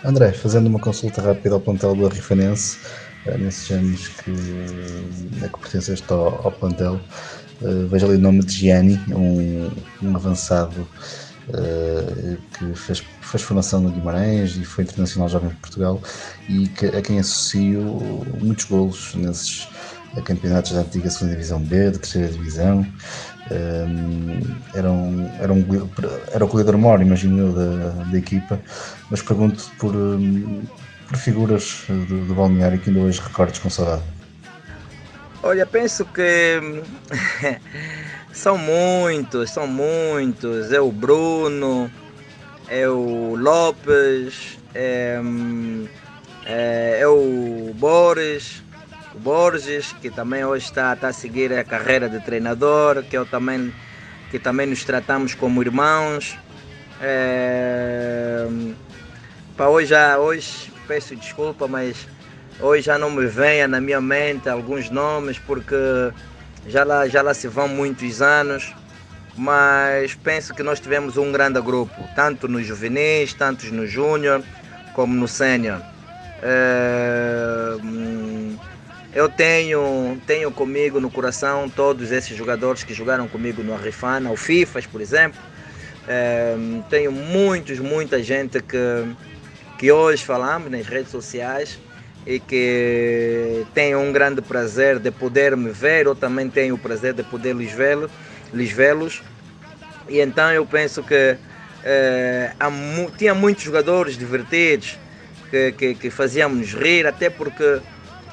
André, 0.03 0.31
fazendo 0.31 0.67
uma 0.67 0.79
consulta 0.79 1.21
rápida 1.21 1.55
ao 1.55 1.61
plantel 1.61 1.95
do 1.95 2.05
Arrifanense, 2.05 2.77
eh, 3.25 3.37
nesses 3.37 3.69
anos 3.71 4.07
que, 4.07 4.31
é 5.43 5.47
que 5.47 5.59
pertenceste 5.59 6.05
ao, 6.09 6.45
ao 6.45 6.51
plantel, 6.51 6.99
uh, 7.61 7.87
vejo 7.87 8.05
ali 8.05 8.15
o 8.15 8.19
nome 8.19 8.43
de 8.43 8.53
Gianni, 8.53 8.99
um, 9.09 9.69
um 10.01 10.15
avançado 10.15 10.87
uh, 11.49 12.37
que 12.57 12.73
fez, 12.75 13.03
fez 13.29 13.43
formação 13.43 13.81
no 13.81 13.91
Guimarães 13.91 14.55
e 14.57 14.63
foi 14.63 14.83
internacional 14.83 15.29
jovem 15.29 15.49
de 15.49 15.55
Portugal 15.55 16.01
e 16.47 16.67
que, 16.67 16.87
a 16.87 17.01
quem 17.01 17.19
associo 17.19 17.81
muitos 18.41 18.65
golos 18.65 19.13
nesses 19.15 19.67
campeonatos 20.25 20.71
da 20.71 20.81
antiga 20.81 21.09
segunda 21.09 21.33
divisão 21.33 21.59
B, 21.59 21.91
da 21.91 21.99
terceira 21.99 22.27
divisão. 22.29 22.85
Um, 23.51 24.41
era, 24.75 24.91
um, 24.91 25.31
era, 25.39 25.53
um, 25.53 25.65
era 26.31 26.45
o 26.45 26.47
goleador 26.47 26.77
maior, 26.77 27.01
imagino 27.01 27.53
da, 27.53 28.03
da 28.03 28.17
equipa, 28.17 28.59
mas 29.09 29.21
pergunto 29.21 29.71
por, 29.79 29.95
um, 29.95 30.61
por 31.07 31.17
figuras 31.17 31.83
do, 31.87 32.25
do 32.25 32.35
balneário 32.35 32.79
que 32.79 32.89
ainda 32.89 33.01
hoje 33.01 33.19
recordes 33.21 33.59
com 33.59 33.69
saudade. 33.69 34.03
Olha, 35.41 35.65
penso 35.65 36.05
que 36.05 36.61
são 38.33 38.57
muitos, 38.57 39.51
são 39.51 39.65
muitos. 39.65 40.71
É 40.71 40.81
o 40.81 40.91
Bruno, 40.91 41.89
é 42.69 42.87
o 42.87 43.35
Lopes, 43.35 44.57
é, 44.73 45.19
é, 46.45 46.99
é 47.01 47.07
o 47.07 47.73
Boris, 47.75 48.63
o 49.15 49.19
Borges, 49.19 49.93
que 50.01 50.09
também 50.09 50.45
hoje 50.45 50.65
está, 50.65 50.93
está 50.93 51.09
a 51.09 51.13
seguir 51.13 51.51
a 51.53 51.63
carreira 51.63 52.07
de 52.07 52.19
treinador, 52.19 53.03
que 53.03 53.17
eu 53.17 53.25
também, 53.25 53.73
que 54.31 54.39
também 54.39 54.67
nos 54.67 54.83
tratamos 54.83 55.33
como 55.33 55.61
irmãos. 55.61 56.37
É, 57.01 58.47
para 59.57 59.69
hoje, 59.69 59.93
hoje 60.19 60.71
peço 60.87 61.15
desculpa, 61.15 61.67
mas 61.67 62.07
Hoje 62.61 62.87
já 62.87 62.97
não 62.97 63.09
me 63.09 63.25
venha 63.25 63.69
na 63.69 63.79
minha 63.79 64.01
mente 64.01 64.49
alguns 64.49 64.89
nomes 64.89 65.39
porque 65.39 65.75
já 66.67 66.83
lá, 66.83 67.07
já 67.07 67.21
lá 67.21 67.33
se 67.33 67.47
vão 67.47 67.69
muitos 67.69 68.21
anos, 68.21 68.75
mas 69.35 70.15
penso 70.15 70.53
que 70.53 70.63
nós 70.63 70.79
tivemos 70.79 71.17
um 71.17 71.31
grande 71.31 71.61
grupo, 71.61 71.95
tanto 72.15 72.47
nos 72.47 72.65
juvenis, 72.65 73.33
tanto 73.33 73.65
no 73.73 73.85
júnior, 73.85 74.43
como 74.93 75.13
no 75.13 75.27
sênior. 75.27 75.81
É, 76.41 77.75
eu 79.13 79.27
tenho, 79.27 80.21
tenho 80.27 80.51
comigo 80.51 80.99
no 80.99 81.09
coração 81.09 81.69
todos 81.69 82.11
esses 82.11 82.37
jogadores 82.37 82.83
que 82.83 82.93
jogaram 82.93 83.27
comigo 83.27 83.63
no 83.63 83.73
Arrifana, 83.73 84.31
o 84.31 84.35
Fifas, 84.35 84.85
por 84.85 85.01
exemplo. 85.01 85.39
É, 86.07 86.55
tenho 86.89 87.11
muitos, 87.11 87.79
muita 87.79 88.21
gente 88.21 88.61
que, 88.61 88.77
que 89.77 89.91
hoje 89.91 90.23
falamos 90.23 90.71
nas 90.71 90.85
redes 90.85 91.11
sociais 91.11 91.79
e 92.25 92.39
que 92.39 93.65
tenho 93.73 93.99
um 93.99 94.11
grande 94.11 94.41
prazer 94.41 94.99
de 94.99 95.11
poder 95.11 95.55
me 95.57 95.71
ver, 95.71 96.05
eu 96.05 96.15
também 96.15 96.49
tenho 96.49 96.75
o 96.75 96.77
prazer 96.77 97.13
de 97.13 97.23
poder 97.23 97.55
lhes 97.55 97.71
vê-los. 97.71 98.11
E 100.07 100.19
então 100.19 100.51
eu 100.51 100.65
penso 100.65 101.03
que 101.03 101.37
eh, 101.83 102.51
tinha 103.17 103.33
muitos 103.33 103.63
jogadores 103.63 104.17
divertidos 104.17 104.97
que, 105.49 105.71
que, 105.73 105.95
que 105.95 106.09
fazíamos 106.09 106.73
rir, 106.73 107.05
até 107.05 107.29
porque 107.29 107.79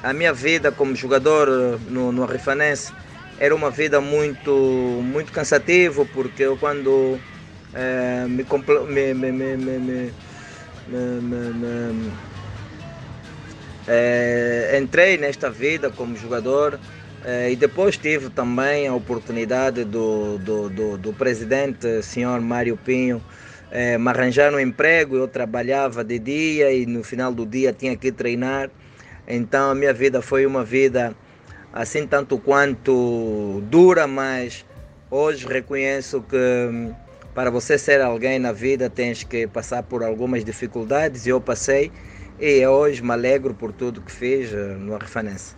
a 0.03 0.13
minha 0.13 0.33
vida 0.33 0.71
como 0.71 0.95
jogador 0.95 1.47
eh, 1.47 1.77
no, 1.89 2.11
no 2.11 2.23
Arrifanense 2.23 2.91
era 3.39 3.53
uma 3.53 3.69
vida 3.69 4.01
muito, 4.01 4.51
muito 5.03 5.31
cansativa, 5.31 6.03
porque 6.05 6.43
eu 6.43 6.57
quando 6.57 7.19
eh, 7.73 8.25
me, 8.27 9.13
me, 9.13 9.31
me, 9.31 9.57
me, 9.57 10.11
entrei 14.77 15.17
nesta 15.17 15.49
vida 15.49 15.89
como 15.89 16.17
jogador 16.17 16.79
e 17.29 17.57
depois 17.57 17.97
tive 17.97 18.29
também 18.29 18.87
a 18.87 18.93
oportunidade 18.93 19.83
do, 19.83 20.37
do, 20.37 20.69
do, 20.69 20.97
do 20.97 21.13
presidente, 21.13 22.01
senhor 22.01 22.39
Mário 22.39 22.77
Pinho, 22.77 23.21
é, 23.69 23.97
me 23.97 24.07
arranjar 24.07 24.53
um 24.53 24.59
emprego. 24.59 25.17
Eu 25.17 25.27
trabalhava 25.27 26.05
de 26.05 26.17
dia 26.19 26.71
e 26.71 26.85
no 26.85 27.03
final 27.03 27.33
do 27.33 27.45
dia 27.45 27.73
tinha 27.73 27.97
que 27.97 28.13
treinar. 28.13 28.69
Então 29.27 29.71
a 29.71 29.75
minha 29.75 29.93
vida 29.93 30.21
foi 30.21 30.45
uma 30.45 30.63
vida 30.63 31.13
assim 31.73 32.07
tanto 32.07 32.37
quanto 32.37 33.61
dura, 33.69 34.07
mas 34.07 34.65
hoje 35.11 35.45
reconheço 35.45 36.21
que 36.21 36.37
hum, 36.37 36.93
para 37.35 37.51
você 37.51 37.77
ser 37.77 37.99
alguém 37.99 38.39
na 38.39 38.53
vida 38.53 38.89
tens 38.89 39.23
que 39.23 39.45
passar 39.47 39.83
por 39.83 40.01
algumas 40.01 40.45
dificuldades 40.45 41.25
e 41.25 41.29
eu 41.29 41.41
passei 41.41 41.91
e 42.39 42.65
hoje 42.65 43.03
me 43.03 43.11
alegro 43.11 43.53
por 43.53 43.73
tudo 43.73 44.01
que 44.01 44.11
fez 44.11 44.53
eh, 44.53 44.75
no 44.79 44.95
Arrefanense. 44.95 45.55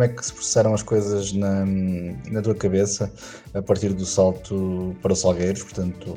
Como 0.00 0.10
é 0.10 0.14
que 0.14 0.24
se 0.24 0.32
processaram 0.32 0.72
as 0.72 0.82
coisas 0.82 1.30
na, 1.34 1.66
na 2.30 2.40
tua 2.40 2.54
cabeça 2.54 3.12
a 3.52 3.60
partir 3.60 3.92
do 3.92 4.06
salto 4.06 4.96
para 5.02 5.12
os 5.12 5.20
Salgueiros? 5.20 5.62
Portanto, 5.62 6.16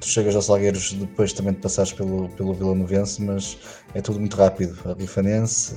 tu 0.00 0.08
chegas 0.08 0.34
aos 0.34 0.46
Salgueiros 0.46 0.92
depois 0.94 1.32
também 1.32 1.52
de 1.52 1.60
passares 1.60 1.92
pelo, 1.92 2.28
pelo 2.30 2.52
Vila 2.52 2.74
Novense, 2.74 3.22
mas 3.22 3.56
é 3.94 4.00
tudo 4.00 4.18
muito 4.18 4.36
rápido. 4.36 4.76
A 4.84 4.96
Bifanense, 4.96 5.76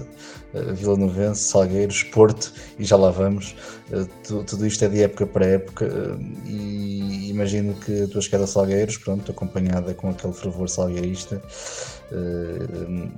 Vila 0.73 0.97
Novense, 0.97 1.43
Salgueiros, 1.43 2.01
Porto 2.01 2.51
e 2.79 2.83
já 2.83 2.97
lá 2.97 3.11
vamos. 3.11 3.55
Eh, 3.91 4.07
tudo 4.23 4.65
isto 4.65 4.83
é 4.83 4.89
de 4.89 5.03
época 5.03 5.27
para 5.27 5.45
época 5.45 5.85
eh, 5.85 6.49
e 6.49 7.29
imagino 7.29 7.75
que 7.75 8.01
a 8.01 8.07
tua 8.07 8.21
chegada 8.21 8.45
a 8.45 8.47
Salgueiros, 8.47 8.97
pronto, 8.97 9.31
acompanhada 9.31 9.93
com 9.93 10.09
aquele 10.09 10.33
fervor 10.33 10.67
salgueirista, 10.67 11.39
eh, 12.11 13.09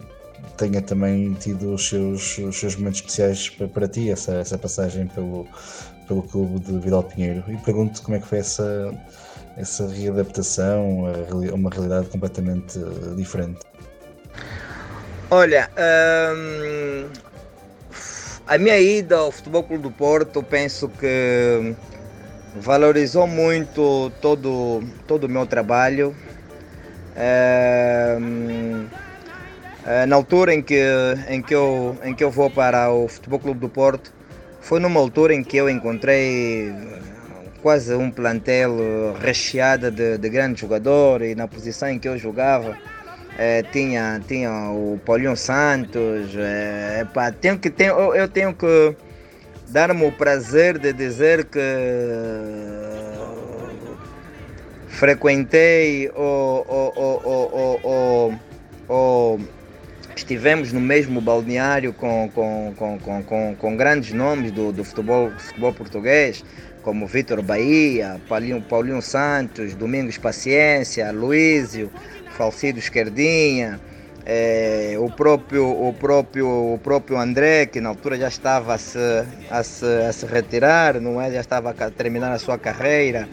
tenha 0.57 0.81
também 0.81 1.33
tido 1.33 1.73
os 1.73 1.87
seus, 1.87 2.37
os 2.37 2.59
seus 2.59 2.75
momentos 2.75 2.99
especiais 2.99 3.49
para, 3.49 3.67
para 3.67 3.87
ti, 3.87 4.09
essa, 4.09 4.33
essa 4.35 4.57
passagem 4.57 5.07
pelo, 5.07 5.47
pelo 6.07 6.23
clube 6.23 6.59
de 6.59 6.79
Vidal 6.79 7.03
Pinheiro. 7.03 7.43
E 7.47 7.57
pergunto 7.57 8.01
como 8.01 8.17
é 8.17 8.19
que 8.19 8.27
foi 8.27 8.39
essa 8.39 8.93
essa 9.57 9.87
readaptação 9.87 11.05
a 11.07 11.55
uma 11.55 11.69
realidade 11.69 12.07
completamente 12.09 12.77
eh, 12.77 13.15
diferente? 13.15 13.59
Olha, 15.29 15.69
hum, 16.35 17.09
a 18.45 18.57
minha 18.57 18.79
ida 18.79 19.17
ao 19.17 19.31
Futebol 19.31 19.63
Clube 19.63 19.83
do 19.83 19.91
Porto, 19.91 20.43
penso 20.43 20.87
que 20.87 21.75
valorizou 22.55 23.27
muito 23.27 24.11
todo, 24.21 24.83
todo 25.07 25.25
o 25.25 25.29
meu 25.29 25.45
trabalho. 25.45 26.15
Hum, 28.21 28.85
na 30.07 30.15
altura 30.15 30.53
em 30.53 30.61
que, 30.61 30.81
em, 31.29 31.41
que 31.41 31.55
eu, 31.55 31.97
em 32.03 32.13
que 32.13 32.23
eu 32.23 32.29
vou 32.29 32.49
para 32.49 32.91
o 32.91 33.07
Futebol 33.07 33.39
Clube 33.39 33.59
do 33.59 33.69
Porto, 33.69 34.13
foi 34.59 34.79
numa 34.79 34.99
altura 34.99 35.33
em 35.33 35.43
que 35.43 35.55
eu 35.55 35.69
encontrei 35.69 36.73
quase 37.61 37.93
um 37.95 38.11
plantel 38.11 38.77
eh, 38.79 39.13
recheado 39.19 39.89
de, 39.89 40.17
de 40.17 40.29
grandes 40.29 40.61
jogadores 40.61 41.31
e 41.31 41.35
na 41.35 41.47
posição 41.47 41.89
em 41.89 41.99
que 41.99 42.07
eu 42.07 42.17
jogava 42.17 42.77
é, 43.37 43.61
tinha, 43.61 44.19
tinha 44.27 44.51
o 44.71 44.99
Paulinho 45.05 45.37
Santos. 45.37 46.33
É, 46.35 47.05
tenho 47.39 47.59
que, 47.59 47.69
tenho, 47.69 47.93
eu, 47.93 48.15
eu 48.15 48.27
tenho 48.27 48.53
que 48.53 48.95
dar-me 49.69 50.05
o 50.05 50.11
prazer 50.11 50.79
de 50.79 50.91
dizer 50.91 51.45
que 51.45 51.59
frequentei 54.87 56.09
o, 56.15 56.65
o, 56.67 56.93
o, 57.83 58.33
o, 58.89 59.39
estivemos 60.27 60.73
no 60.73 60.81
mesmo 60.81 61.21
balneário 61.21 61.93
com, 61.93 62.29
com, 62.35 62.73
com, 62.75 62.99
com, 63.23 63.55
com, 63.55 63.77
grandes 63.77 64.11
nomes 64.11 64.51
do, 64.51 64.73
do 64.73 64.83
futebol, 64.83 65.31
futebol 65.37 65.73
português, 65.73 66.43
como 66.83 67.07
Vitor 67.07 67.41
Bahia, 67.41 68.19
Paulinho, 68.27 68.61
Paulinho 68.61 69.01
Santos, 69.01 69.73
Domingos 69.73 70.17
Paciência, 70.17 71.09
Luísio, 71.13 71.89
Falcido 72.37 72.77
Esquerdinha, 72.77 73.79
é, 74.25 74.97
o, 74.99 75.09
próprio, 75.09 75.65
o, 75.65 75.93
próprio, 75.93 76.73
o 76.73 76.77
próprio 76.83 77.17
André, 77.17 77.65
que 77.65 77.79
na 77.79 77.87
altura 77.87 78.17
já 78.17 78.27
estava 78.27 78.73
a 78.73 78.77
se, 78.77 78.99
a 79.49 79.63
se, 79.63 79.85
a 79.85 80.11
se 80.11 80.25
retirar, 80.25 80.99
não 80.99 81.21
é? 81.21 81.31
já 81.31 81.39
estava 81.39 81.69
a 81.69 81.89
terminar 81.89 82.33
a 82.33 82.37
sua 82.37 82.57
carreira. 82.57 83.29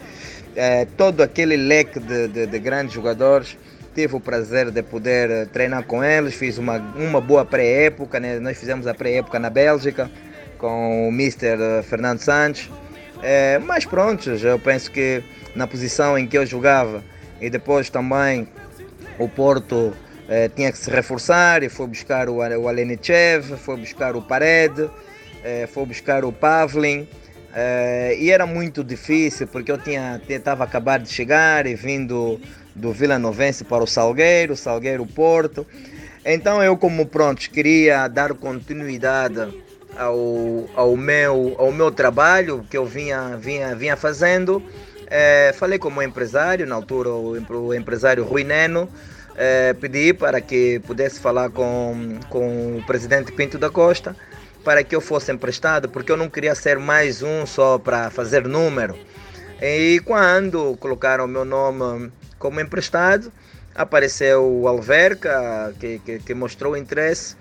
É, 0.55 0.85
todo 0.95 1.21
aquele 1.21 1.57
leque 1.57 1.99
de, 1.99 2.29
de, 2.29 2.47
de 2.47 2.59
grandes 2.59 2.93
jogadores 2.93 3.57
tive 3.95 4.17
o 4.17 4.19
prazer 4.19 4.69
de 4.69 4.83
poder 4.83 5.47
treinar 5.47 5.85
com 5.85 6.03
eles, 6.03 6.35
fiz 6.35 6.57
uma, 6.57 6.77
uma 6.97 7.21
boa 7.21 7.45
pré-época, 7.45 8.19
né? 8.19 8.39
nós 8.39 8.57
fizemos 8.57 8.85
a 8.85 8.93
pré-época 8.93 9.39
na 9.39 9.49
Bélgica 9.49 10.11
com 10.57 11.07
o 11.07 11.11
Mr. 11.13 11.81
Fernando 11.83 12.19
Santos. 12.19 12.69
É, 13.23 13.57
mas 13.59 13.85
pronto, 13.85 14.29
eu 14.29 14.59
penso 14.59 14.91
que 14.91 15.23
na 15.55 15.65
posição 15.65 16.17
em 16.17 16.27
que 16.27 16.37
eu 16.37 16.45
jogava 16.45 17.01
e 17.39 17.49
depois 17.49 17.89
também 17.89 18.49
o 19.17 19.29
Porto 19.29 19.93
tinha 20.55 20.71
que 20.71 20.77
se 20.77 20.89
reforçar 20.89 21.63
e 21.63 21.69
foi 21.69 21.87
buscar 21.87 22.27
o, 22.27 22.37
o 22.37 22.67
Alenichev, 22.67 23.55
foi 23.57 23.77
buscar 23.77 24.15
o 24.15 24.21
Pared, 24.21 24.89
foi 25.69 25.85
buscar 25.85 26.25
o 26.25 26.31
Pavlin. 26.33 27.07
E 28.17 28.31
era 28.31 28.45
muito 28.47 28.83
difícil 28.83 29.47
porque 29.47 29.71
eu 29.71 29.77
tinha 29.77 30.19
estava 30.27 30.63
acabado 30.63 31.03
de 31.03 31.09
chegar 31.09 31.67
e 31.67 31.75
vindo 31.75 32.41
do 32.75 32.91
Vila 32.91 33.17
Novense 33.17 33.63
para 33.63 33.83
o 33.83 33.87
Salgueiro, 33.87 34.55
Salgueiro 34.55 35.05
Porto. 35.05 35.65
Então 36.25 36.61
eu 36.61 36.75
como 36.75 37.05
pronto 37.05 37.49
queria 37.49 38.07
dar 38.07 38.33
continuidade 38.33 39.63
ao, 39.97 40.69
ao, 40.75 40.97
meu, 40.97 41.55
ao 41.57 41.71
meu 41.71 41.89
trabalho 41.89 42.65
que 42.69 42.77
eu 42.77 42.85
vinha, 42.85 43.37
vinha, 43.37 43.73
vinha 43.75 43.95
fazendo. 43.95 44.61
É, 45.07 45.53
falei 45.57 45.79
com 45.79 45.89
o 45.89 46.01
empresário, 46.03 46.65
na 46.67 46.75
altura 46.75 47.09
o, 47.09 47.37
o 47.49 47.73
empresário 47.73 48.23
Rui 48.23 48.43
Neno, 48.43 48.89
é, 49.35 49.73
pedi 49.73 50.13
para 50.13 50.41
que 50.41 50.81
pudesse 50.85 51.19
falar 51.19 51.49
com, 51.49 52.19
com 52.29 52.77
o 52.77 52.83
presidente 52.85 53.31
Pinto 53.31 53.57
da 53.57 53.69
Costa 53.69 54.15
para 54.65 54.83
que 54.83 54.95
eu 54.95 54.99
fosse 54.99 55.31
emprestado, 55.31 55.87
porque 55.87 56.11
eu 56.11 56.17
não 56.17 56.27
queria 56.27 56.55
ser 56.55 56.79
mais 56.79 57.21
um 57.21 57.45
só 57.45 57.77
para 57.77 58.09
fazer 58.09 58.47
número. 58.47 58.97
E 59.61 60.01
quando 60.03 60.75
colocaram 60.77 61.25
o 61.25 61.27
meu 61.27 61.45
nome 61.45 62.11
como 62.45 62.61
emprestado, 62.61 63.33
apareceu 63.73 64.45
o 64.45 64.67
Alverca, 64.67 65.73
que, 65.79 65.97
que, 66.05 66.19
que 66.19 66.33
mostrou 66.35 66.77
interesse 66.77 67.35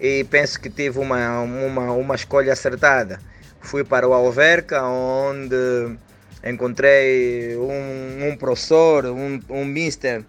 e 0.00 0.24
penso 0.24 0.60
que 0.60 0.68
tive 0.68 0.98
uma, 0.98 1.42
uma, 1.42 1.92
uma 1.92 2.14
escolha 2.16 2.52
acertada. 2.52 3.20
Fui 3.60 3.84
para 3.84 4.08
o 4.08 4.12
Alverca, 4.12 4.82
onde 4.82 5.96
encontrei 6.44 7.56
um, 7.56 8.30
um 8.30 8.36
professor, 8.36 9.06
um, 9.06 9.38
um 9.48 9.64
mister 9.64 10.24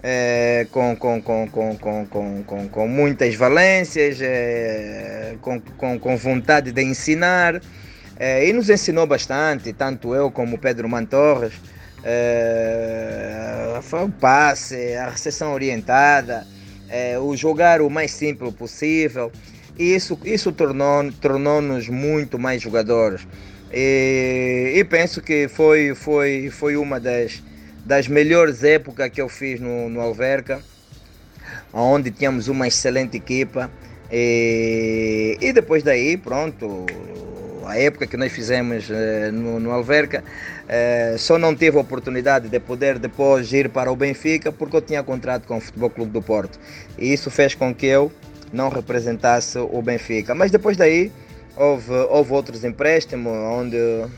é, 0.00 0.68
com, 0.70 0.94
com, 0.94 1.20
com, 1.20 1.48
com, 1.48 1.76
com, 1.76 2.44
com, 2.44 2.68
com, 2.68 2.86
muitas 2.88 3.34
valências, 3.34 4.20
é, 4.22 5.34
com, 5.40 5.60
com, 5.60 5.98
com 5.98 6.16
vontade 6.16 6.70
de 6.70 6.82
ensinar. 6.82 7.60
É, 8.16 8.48
e 8.48 8.52
nos 8.52 8.70
ensinou 8.70 9.04
bastante, 9.04 9.72
tanto 9.72 10.14
eu 10.14 10.30
como 10.30 10.58
Pedro 10.58 10.88
Mantorres. 10.88 11.54
É, 12.04 13.78
foi 13.82 14.04
o 14.04 14.10
passe, 14.10 14.94
a 14.94 15.08
recepção 15.08 15.52
orientada, 15.54 16.46
é, 16.88 17.18
o 17.18 17.34
jogar 17.34 17.80
o 17.80 17.88
mais 17.88 18.10
simples 18.10 18.52
possível. 18.54 19.32
E 19.78 19.94
isso, 19.94 20.18
isso 20.24 20.52
tornou-nos 20.52 21.16
tornou 21.16 21.60
muito 21.90 22.38
mais 22.38 22.62
jogadores. 22.62 23.26
E, 23.72 24.74
e, 24.76 24.84
penso 24.84 25.20
que 25.20 25.48
foi, 25.48 25.94
foi, 25.94 26.50
foi 26.50 26.76
uma 26.76 27.00
das, 27.00 27.42
das 27.84 28.06
melhores 28.06 28.62
épocas 28.62 29.10
que 29.10 29.20
eu 29.20 29.28
fiz 29.28 29.58
no, 29.58 29.88
no 29.88 30.00
Alverca, 30.00 30.60
onde 31.72 32.10
tínhamos 32.12 32.46
uma 32.46 32.68
excelente 32.68 33.16
equipa. 33.16 33.68
E, 34.12 35.36
e 35.40 35.52
depois 35.52 35.82
daí, 35.82 36.16
pronto, 36.16 36.86
a 37.66 37.76
época 37.78 38.06
que 38.06 38.16
nós 38.16 38.32
fizemos 38.32 38.88
eh, 38.90 39.30
no, 39.32 39.58
no, 39.58 39.70
Alverca, 39.72 40.22
eh, 40.68 41.16
só 41.18 41.38
não 41.38 41.54
tive 41.54 41.76
a 41.76 41.80
oportunidade 41.80 42.48
de 42.48 42.58
poder 42.60 42.98
depois 42.98 43.52
ir 43.52 43.68
para 43.68 43.92
o 43.92 43.96
Benfica 43.96 44.50
porque 44.50 44.76
eu 44.76 44.80
tinha 44.80 45.02
contrato 45.02 45.46
com 45.46 45.58
o 45.58 45.60
Futebol 45.60 45.90
Clube 45.90 46.12
do 46.12 46.22
Porto. 46.22 46.58
E 46.98 47.12
isso 47.12 47.30
fez 47.30 47.54
com 47.54 47.74
que 47.74 47.86
eu 47.86 48.10
não 48.52 48.68
representasse 48.68 49.58
o 49.58 49.82
Benfica. 49.82 50.34
Mas 50.34 50.50
depois 50.50 50.76
daí 50.76 51.12
houve, 51.56 51.92
houve 51.92 52.32
outros 52.32 52.64
empréstimos 52.64 53.32
onde, 53.32 53.76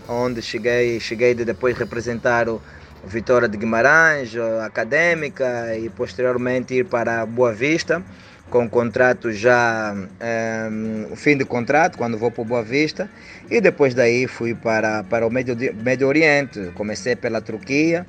onde 0.09 0.41
cheguei, 0.43 1.01
cheguei 1.01 1.35
de 1.35 1.45
depois 1.45 1.77
representar 1.77 2.49
o 2.49 2.61
Vitória 3.05 3.49
de 3.49 3.57
Guimarães, 3.57 4.35
a 4.37 4.67
Académica 4.67 5.77
e 5.77 5.89
posteriormente 5.89 6.75
ir 6.75 6.87
para 6.87 7.25
Boa 7.25 7.53
Vista 7.53 8.03
com 8.51 8.69
contrato 8.69 9.33
já 9.33 9.95
um, 9.95 11.13
o 11.13 11.17
fim 11.17 11.37
de 11.37 11.45
contrato 11.45 11.99
quando 11.99 12.17
vou 12.17 12.31
para 12.31 12.45
Boa 12.45 12.63
Vista 12.63 13.11
e 13.51 13.61
depois 13.61 13.95
daí 13.95 14.27
fui 14.27 14.55
para, 14.55 15.03
para 15.05 15.27
o 15.27 15.31
Médio, 15.31 15.57
Médio 15.83 16.07
Oriente 16.07 16.71
comecei 16.75 17.17
pela 17.17 17.41
Turquia 17.41 18.07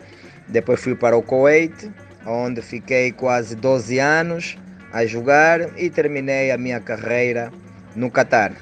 depois 0.47 0.80
fui 0.80 0.95
para 0.95 1.17
o 1.17 1.23
Kuwait 1.23 1.89
onde 2.26 2.62
fiquei 2.62 3.12
quase 3.12 3.56
12 3.56 4.00
anos 4.00 4.58
a 4.91 5.06
jogar 5.06 5.78
e 5.78 5.89
terminei 5.89 6.52
a 6.52 6.58
minha 6.58 6.80
carreira 6.80 7.52
no 7.95 8.10
Catar. 8.12 8.54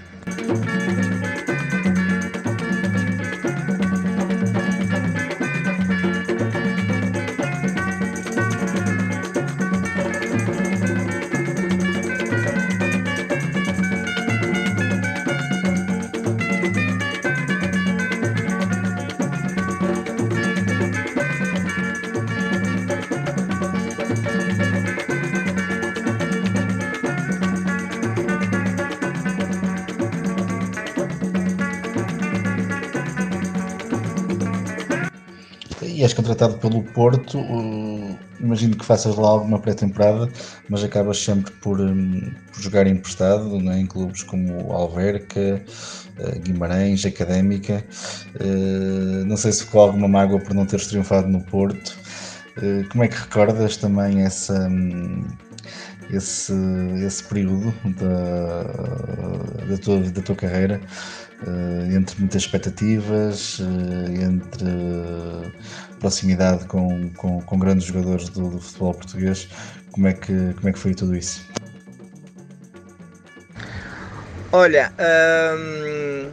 Pelo 36.68 36.82
Porto, 36.82 37.38
uh, 37.38 38.18
imagino 38.40 38.76
que 38.76 38.84
faças 38.84 39.16
lá 39.16 39.30
alguma 39.30 39.60
pré-temporada, 39.60 40.28
mas 40.68 40.84
acabas 40.84 41.20
sempre 41.20 41.52
por, 41.54 41.80
um, 41.80 42.34
por 42.52 42.60
jogar 42.60 42.88
emprestado 42.88 43.60
né, 43.60 43.82
em 43.82 43.86
clubes 43.86 44.24
como 44.24 44.72
Alverca, 44.74 45.62
uh, 46.18 46.40
Guimarães, 46.40 47.06
Académica. 47.06 47.86
Uh, 48.42 49.24
não 49.26 49.38
sei 49.38 49.52
se 49.52 49.64
ficou 49.66 49.82
alguma 49.82 50.08
mágoa 50.08 50.40
por 50.40 50.56
não 50.56 50.66
teres 50.66 50.88
triunfado 50.88 51.28
no 51.28 51.44
Porto. 51.44 51.96
como 52.90 53.04
é 53.04 53.08
que 53.10 53.16
recordas 53.16 53.78
também 53.78 54.24
essa. 54.24 54.68
Um, 54.68 55.24
esse, 56.12 56.54
esse 57.04 57.24
período 57.24 57.74
da, 57.98 58.64
da, 59.66 59.78
tua, 59.78 60.00
da 60.02 60.22
tua 60.22 60.36
carreira 60.36 60.80
entre 61.96 62.20
muitas 62.20 62.44
expectativas, 62.44 63.60
uh, 63.60 63.64
entre 64.22 64.66
proximidade 66.00 66.66
com, 66.66 67.10
com, 67.14 67.42
com 67.42 67.60
grandes 67.60 67.86
jogadores 67.88 68.30
do, 68.30 68.50
do, 68.50 68.60
futebol 68.60 68.94
português. 68.94 69.48
Como 69.92 70.08
é, 70.08 70.14
que, 70.14 70.54
como 70.56 70.70
é 70.70 70.74
que 70.74 70.80
foi 70.80 70.94
tudo 70.94 71.16
isso? 71.16 71.46
Olha, 74.52 74.94
hum, 75.58 76.30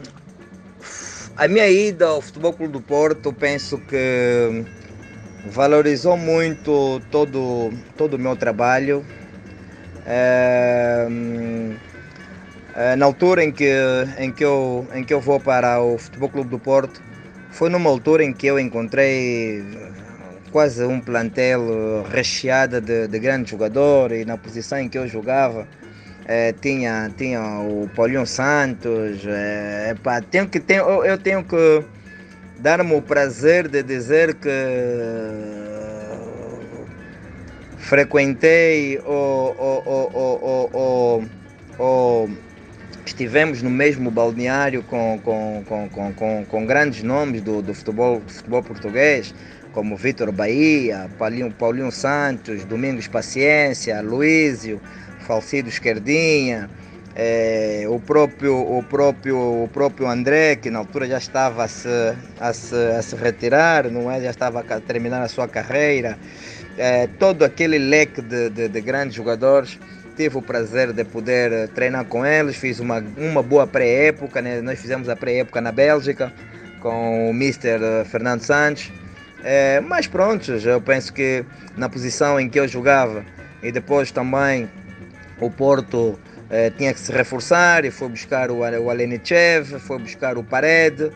a 1.35 1.47
minha 1.47 1.67
ida 1.67 2.05
ao 2.07 2.21
Futebol 2.21 2.53
Clube 2.53 2.73
do 2.73 2.81
Porto, 2.81 3.33
penso 3.33 3.77
que 3.79 4.65
valorizou 5.47 6.15
muito 6.17 7.01
todo, 7.11 7.73
todo 7.97 8.13
o 8.15 8.19
meu 8.19 8.35
trabalho. 8.35 9.05
Hum, 11.09 11.75
na 12.97 13.05
altura 13.05 13.43
em 13.43 13.51
que, 13.51 13.71
em, 14.17 14.31
que 14.31 14.43
eu, 14.43 14.87
em 14.93 15.03
que 15.03 15.13
eu 15.13 15.21
vou 15.21 15.39
para 15.39 15.81
o 15.81 15.97
Futebol 15.97 16.29
Clube 16.29 16.49
do 16.49 16.59
Porto, 16.59 17.01
foi 17.51 17.69
numa 17.69 17.89
altura 17.89 18.23
em 18.23 18.33
que 18.33 18.47
eu 18.47 18.59
encontrei 18.59 19.63
quase 20.51 20.83
um 20.83 20.99
plantel 20.99 22.03
recheado 22.11 22.81
de, 22.81 23.07
de 23.07 23.19
grandes 23.19 23.51
jogadores 23.51 24.21
e 24.21 24.25
na 24.25 24.37
posição 24.37 24.79
em 24.79 24.89
que 24.89 24.97
eu 24.97 25.07
jogava 25.07 25.67
é, 26.25 26.53
tinha, 26.53 27.11
tinha 27.17 27.41
o 27.41 27.89
Paulinho 27.95 28.25
Santos. 28.25 29.25
É, 29.25 29.95
pá, 30.01 30.21
tenho 30.21 30.47
que, 30.47 30.59
tenho, 30.59 31.03
eu 31.03 31.17
tenho 31.17 31.43
que 31.43 31.83
dar-me 32.59 32.95
o 32.95 33.01
prazer 33.01 33.67
de 33.67 33.83
dizer 33.83 34.35
que 34.35 34.49
frequentei 37.77 38.99
ou, 39.05 39.55
ou, 39.57 39.83
ou, 40.13 41.23
ou, 41.77 42.29
estivemos 43.05 43.61
no 43.61 43.69
mesmo 43.69 44.09
balneário 44.09 44.83
com, 44.83 45.19
com, 45.23 45.63
com, 45.67 46.13
com, 46.13 46.45
com 46.45 46.65
grandes 46.65 47.03
nomes 47.03 47.41
do, 47.41 47.61
do, 47.61 47.73
futebol, 47.73 48.19
do 48.19 48.31
futebol 48.31 48.63
português, 48.63 49.33
como 49.73 49.97
Vitor 49.97 50.31
Bahia, 50.31 51.09
Paulinho, 51.17 51.51
Paulinho 51.51 51.91
Santos, 51.91 52.63
Domingos 52.65 53.07
Paciência, 53.07 54.01
Luísio, 54.01 54.79
Falcido 55.21 55.69
Esquerdinha, 55.69 56.69
é, 57.15 57.85
o, 57.87 57.99
próprio, 57.99 58.55
o, 58.55 58.83
próprio, 58.83 59.63
o 59.63 59.67
próprio 59.67 60.07
André, 60.07 60.55
que 60.55 60.69
na 60.69 60.79
altura 60.79 61.07
já 61.07 61.17
estava 61.17 61.63
a 61.63 61.67
se, 61.67 61.87
a 62.39 62.53
se, 62.53 62.75
a 62.75 63.01
se 63.01 63.15
retirar, 63.15 63.89
não 63.89 64.09
é? 64.11 64.21
já 64.21 64.29
estava 64.29 64.61
a 64.61 64.79
terminar 64.79 65.21
a 65.21 65.27
sua 65.27 65.47
carreira, 65.47 66.17
é, 66.77 67.07
todo 67.07 67.43
aquele 67.43 67.77
leque 67.77 68.21
de, 68.21 68.49
de, 68.49 68.67
de, 68.67 68.81
grandes 68.81 69.15
jogadores. 69.15 69.79
Tive 70.15 70.37
o 70.37 70.41
prazer 70.41 70.93
de 70.93 71.03
poder 71.03 71.69
treinar 71.69 72.05
com 72.05 72.25
eles, 72.25 72.55
fiz 72.55 72.79
uma, 72.79 73.03
uma 73.17 73.41
boa 73.41 73.65
pré-época, 73.65 74.41
né? 74.41 74.61
nós 74.61 74.79
fizemos 74.79 75.09
a 75.09 75.15
pré-época 75.15 75.59
na 75.59 75.71
Bélgica 75.71 76.31
com 76.79 77.29
o 77.29 77.31
Mr. 77.31 78.05
Fernando 78.05 78.41
Santos. 78.41 78.91
É, 79.43 79.81
mas 79.81 80.07
pronto, 80.07 80.51
eu 80.51 80.79
penso 80.79 81.11
que 81.11 81.43
na 81.75 81.89
posição 81.89 82.39
em 82.39 82.47
que 82.47 82.59
eu 82.59 82.67
jogava 82.67 83.25
e 83.61 83.71
depois 83.71 84.11
também 84.11 84.69
o 85.39 85.49
Porto 85.49 86.19
eh, 86.49 86.69
tinha 86.77 86.93
que 86.93 86.99
se 86.99 87.11
reforçar 87.11 87.83
e 87.83 87.89
foi 87.89 88.09
buscar 88.09 88.51
o, 88.51 88.59
o 88.59 88.89
Alenichev, 88.89 89.79
foi 89.79 89.97
buscar 89.97 90.37
o 90.37 90.43
Pared, 90.43 91.09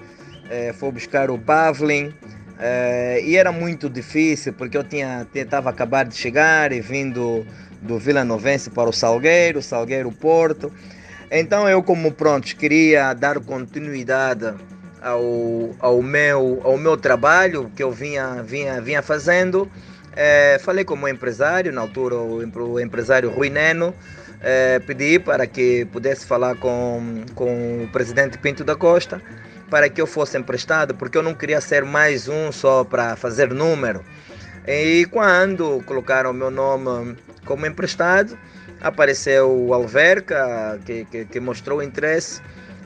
eh, 0.49 0.73
foi 0.73 0.91
buscar 0.91 1.29
o 1.29 1.38
Pavlin. 1.38 2.12
Eh, 2.60 3.21
e 3.23 3.38
era 3.38 3.51
muito 3.51 3.88
difícil 3.88 4.53
porque 4.53 4.75
eu 4.75 4.83
tinha 4.83 5.27
estava 5.36 5.69
acabar 5.69 6.05
de 6.05 6.15
chegar 6.15 6.71
e 6.71 6.81
vindo 6.81 7.45
do 7.82 7.98
Vila 7.98 8.24
Novense 8.24 8.70
para 8.70 8.90
o 8.90 8.94
Salgueiro, 8.94 9.62
Salgueiro 9.62 10.12
Porto. 10.12 10.72
Então 11.30 11.68
eu 11.68 11.84
como 11.84 12.12
pronto 12.12 12.56
queria 12.56 13.13
dar 13.13 13.40
continuidade 13.40 14.54
ao, 15.02 15.76
ao, 15.80 16.02
meu, 16.02 16.62
ao 16.63 16.78
meu 16.78 16.98
trabalho 16.98 17.72
que 17.76 17.84
eu 17.84 17.92
vinha, 17.92 18.44
vinha, 18.44 18.82
vinha 18.82 19.02
fazendo. 19.02 19.70
É, 20.16 20.58
falei 20.60 20.84
com 20.84 20.96
o 20.96 20.98
meu 20.98 21.10
empresário, 21.10 21.72
na 21.72 21.82
altura 21.82 22.16
o, 22.16 22.38
o 22.38 22.80
empresário 22.80 23.30
Rui 23.30 23.50
Neno, 23.50 23.94
é, 24.42 24.80
pedi 24.80 25.20
para 25.20 25.46
que 25.46 25.86
pudesse 25.92 26.26
falar 26.26 26.56
com, 26.56 27.24
com 27.36 27.84
o 27.84 27.88
presidente 27.92 28.38
Pinto 28.38 28.63
da 28.63 28.76
Costa 28.76 29.22
para 29.70 29.90
que 29.90 30.02
eu 30.02 30.08
fosse 30.08 30.38
emprestado, 30.38 30.96
porque 30.96 31.18
eu 31.18 31.24
não 31.24 31.34
queria 31.34 31.60
ser 31.60 31.84
mais 31.84 32.28
um 32.28 32.52
só 32.52 32.84
para 32.84 33.16
fazer 33.16 33.54
número. 33.54 34.04
E 34.66 35.06
quando 35.12 35.82
colocaram 35.86 36.32
o 36.32 36.34
meu 36.34 36.52
nome 36.52 37.16
como 37.47 37.65
emprestado, 37.65 38.38
apareceu 38.81 39.49
o 39.49 39.73
Alverca, 39.73 40.79
que, 40.86 41.05
que, 41.05 41.25
que 41.25 41.39
mostrou 41.39 41.81
interesse 41.81 42.41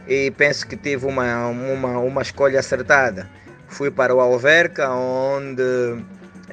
e 0.07 0.31
penso 0.31 0.67
que 0.67 0.77
tive 0.77 1.05
uma, 1.05 1.47
uma, 1.47 1.99
uma 1.99 2.21
escolha 2.21 2.59
acertada. 2.59 3.29
Fui 3.67 3.89
para 3.89 4.13
o 4.13 4.19
Alverca, 4.19 4.89
onde 4.91 5.97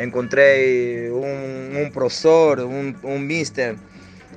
encontrei 0.00 1.10
um, 1.10 1.82
um 1.82 1.90
professor, 1.90 2.60
um, 2.60 2.94
um 3.02 3.18
mister 3.18 3.76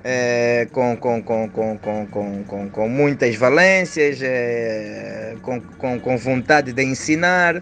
é, 0.04 0.68
com, 0.72 0.98
com, 0.98 1.22
com, 1.22 1.48
com, 1.50 1.78
com, 1.78 2.44
com, 2.48 2.70
com, 2.70 2.90
muitas 2.90 3.36
valências, 3.36 4.20
é, 4.22 5.36
com, 5.42 5.62
com, 5.62 6.00
com 6.00 6.18
vontade 6.18 6.74
de 6.74 6.84
ensinar. 6.84 7.62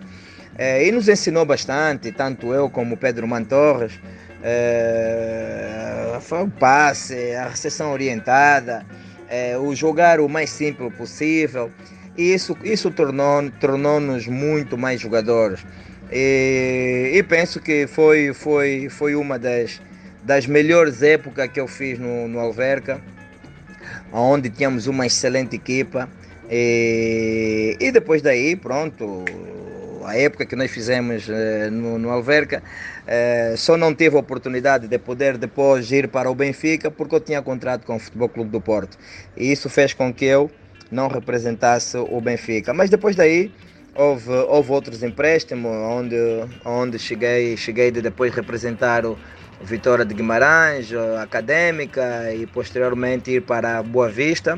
É, 0.58 0.86
e 0.86 0.92
nos 0.92 1.08
ensinou 1.08 1.46
bastante, 1.46 2.12
tanto 2.12 2.54
eu 2.54 2.70
como 2.70 2.98
Pedro 2.98 3.28
Mantorres. 3.28 4.00
É, 4.42 6.18
foi 6.22 6.44
o 6.44 6.50
passe, 6.50 7.34
a 7.34 7.50
recepção 7.50 7.92
orientada, 7.92 8.86
é, 9.28 9.58
o 9.58 9.76
jogar 9.76 10.20
o 10.20 10.30
mais 10.30 10.50
simples 10.50 10.94
possível. 10.94 11.72
E 12.18 12.34
isso, 12.34 12.58
isso 12.64 12.92
tornou-nos 12.92 13.54
tornou 13.60 14.00
muito 14.28 14.78
mais 14.78 15.00
jogadores. 15.00 15.66
E, 16.12 17.12
e 17.14 17.24
penso 17.24 17.60
que 17.60 17.86
foi, 17.88 18.34
foi, 18.34 18.90
foi 18.90 19.16
uma 19.16 19.38
das, 19.38 19.82
das 20.24 20.46
melhores 20.48 21.02
épocas 21.04 21.48
que 21.50 21.60
eu 21.60 21.68
fiz 21.68 22.00
no, 22.00 22.28
no 22.28 22.40
Alverca, 22.40 23.00
onde 24.12 24.50
tínhamos 24.50 24.88
uma 24.88 25.06
excelente 25.06 25.56
equipa. 25.56 26.10
E, 26.50 27.78
e 27.80 27.92
depois 27.92 28.22
daí, 28.22 28.56
pronto, 28.56 29.24
a 30.10 30.18
época 30.18 30.46
que 30.46 30.56
nós 30.56 30.72
fizemos 30.72 31.30
eh, 31.30 31.70
no, 31.70 32.00
no, 32.00 32.10
Alverca, 32.10 32.64
eh, 33.12 33.56
só 33.58 33.76
não 33.76 33.96
tive 33.96 34.18
a 34.18 34.20
oportunidade 34.20 34.88
de 34.88 35.00
poder 35.00 35.36
depois 35.36 35.92
ir 35.92 36.10
para 36.10 36.30
o 36.30 36.36
Benfica 36.36 36.92
porque 36.92 37.16
eu 37.16 37.20
tinha 37.20 37.42
contrato 37.42 37.84
com 37.84 37.96
o 37.96 38.00
Futebol 38.00 38.30
Clube 38.30 38.52
do 38.52 38.62
Porto. 38.62 39.00
E 39.36 39.52
isso 39.52 39.68
fez 39.68 39.96
com 39.96 40.14
que 40.14 40.26
eu 40.26 40.52
não 40.92 41.08
representasse 41.08 41.98
o 41.98 42.22
Benfica. 42.22 42.72
Mas 42.72 42.92
depois 42.92 43.16
daí 43.16 43.52
houve, 43.96 44.32
houve 44.32 44.72
outros 44.72 45.02
empréstimos 45.02 45.72
onde, 45.72 46.16
onde 46.64 47.00
cheguei, 47.00 47.58
cheguei 47.58 47.90
de 47.90 48.00
depois 48.00 48.32
representar 48.32 49.04
o, 49.08 49.18
Vitória 49.62 50.06
de 50.06 50.14
Guimarães, 50.14 50.90
Académica 51.22 52.34
e 52.34 52.48
posteriormente 52.48 53.30
ir 53.32 53.42
para 53.42 53.84
Boa 53.84 54.08
Vista 54.08 54.58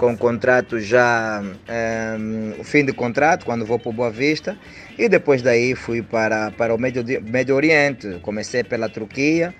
com 0.00 0.16
contrato 0.16 0.80
já 0.80 1.42
um, 1.42 2.58
o 2.58 2.64
fim 2.64 2.82
de 2.86 2.90
contrato 2.90 3.44
quando 3.44 3.66
vou 3.66 3.78
para 3.78 3.92
Boa 3.92 4.10
Vista 4.10 4.56
e 4.98 5.10
depois 5.10 5.42
daí 5.42 5.74
fui 5.74 6.00
para, 6.00 6.50
para 6.52 6.74
o 6.74 6.78
Médio, 6.78 7.04
Médio 7.22 7.54
Oriente 7.54 8.18
comecei 8.22 8.64
pela 8.64 8.88
Turquia 8.88 9.54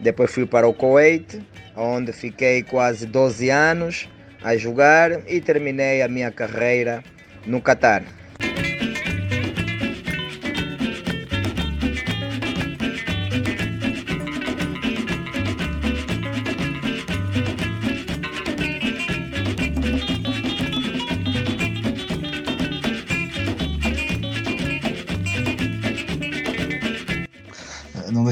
depois 0.00 0.32
fui 0.32 0.46
para 0.46 0.66
o 0.66 0.74
Kuwait 0.74 1.40
onde 1.76 2.12
fiquei 2.12 2.64
quase 2.64 3.06
12 3.06 3.50
anos 3.50 4.08
a 4.42 4.56
jogar 4.56 5.12
e 5.28 5.40
terminei 5.40 6.02
a 6.02 6.08
minha 6.08 6.32
carreira 6.32 7.04
no 7.46 7.60
Catar. 7.60 8.02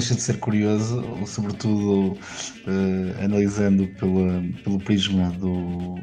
Deixa 0.03 0.15
de 0.17 0.23
ser 0.23 0.39
curioso, 0.39 1.05
sobretudo 1.27 2.13
uh, 2.13 3.25
analisando 3.25 3.87
pela, 3.99 4.43
pelo 4.65 4.79
prisma 4.81 5.31
do, 5.31 5.95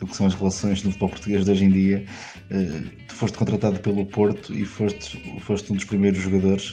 do, 0.00 0.06
que 0.06 0.16
são 0.16 0.26
as 0.26 0.34
relações 0.34 0.82
no 0.82 0.90
futebol 0.90 1.10
português 1.10 1.44
de 1.44 1.50
hoje 1.52 1.64
em 1.64 1.70
dia. 1.70 2.04
Uh, 2.50 2.90
tu 3.06 3.14
foste 3.14 3.38
contratado 3.38 3.78
pelo 3.78 4.04
Porto 4.06 4.52
e 4.52 4.64
foste, 4.64 5.40
foste 5.40 5.72
um 5.72 5.76
dos 5.76 5.84
primeiros 5.84 6.18
jogadores 6.18 6.70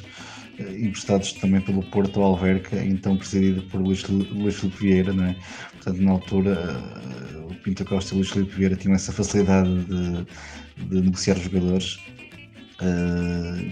uh, 0.60 0.76
emprestados 0.76 1.34
também 1.34 1.62
pelo 1.62 1.84
Porto 1.92 2.20
ao 2.20 2.32
Alverca, 2.32 2.84
então 2.84 3.16
presidido 3.16 3.62
por 3.70 3.80
Luís, 3.80 4.04
Luís 4.08 4.56
Filipe 4.56 4.78
Vieira, 4.80 5.14
não 5.14 5.26
é? 5.26 5.36
Portanto, 5.74 6.02
na 6.02 6.12
altura, 6.12 6.84
o 7.48 7.54
Pinto 7.62 7.86
Costa 7.86 8.12
e 8.12 8.14
o 8.14 8.18
Luís 8.18 8.32
Filipe 8.32 8.56
Vieira 8.56 8.76
tinham 8.76 8.96
essa 8.96 9.12
facilidade 9.12 9.70
de, 9.86 10.26
de 10.88 11.02
negociar 11.02 11.38
jogadores. 11.38 12.00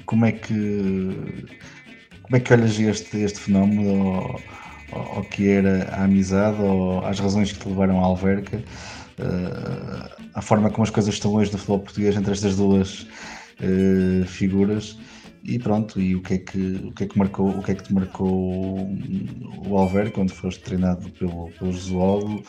como 0.06 0.26
é 0.26 0.32
que 0.32 1.18
como 2.30 2.38
é 2.38 2.40
que 2.40 2.54
olhas 2.54 2.80
este, 2.80 3.18
este 3.22 3.40
fenómeno, 3.40 4.40
ao, 4.92 5.24
que 5.24 5.50
era 5.50 5.90
a 5.96 6.04
amizade, 6.04 6.62
ou 6.62 7.04
às 7.04 7.20
razões 7.20 7.52
que 7.52 7.58
te 7.58 7.68
levaram 7.68 8.00
à 8.00 8.06
Alverca, 8.06 8.58
uh, 8.58 10.28
a 10.36 10.42
forma 10.42 10.70
como 10.70 10.84
as 10.84 10.92
coisas 10.92 11.16
estão 11.16 11.34
hoje 11.34 11.52
no 11.52 11.58
futebol 11.58 11.80
português 11.80 12.16
entre 12.16 12.32
estas 12.32 12.56
duas 12.56 13.08
uh, 13.62 14.26
figuras? 14.28 14.96
E 15.44 15.58
pronto, 15.58 16.00
e 16.00 16.16
o 16.16 16.22
que 16.22 16.36
é 16.36 16.38
que, 16.38 16.82
o 16.86 16.92
que, 16.92 17.06
é 17.06 17.08
que 17.08 17.18
marcou, 17.18 17.50
o 17.50 17.64
que 17.64 17.72
é 17.72 17.76
que 17.76 17.84
te 17.86 17.94
marcou 17.96 18.88
o 19.66 19.78
Alverca, 19.78 20.22
onde 20.22 20.34
foste 20.34 20.62
treinado 20.62 21.10
pelo, 21.14 21.50
pelo 21.58 21.72
Josualdo, 21.72 22.44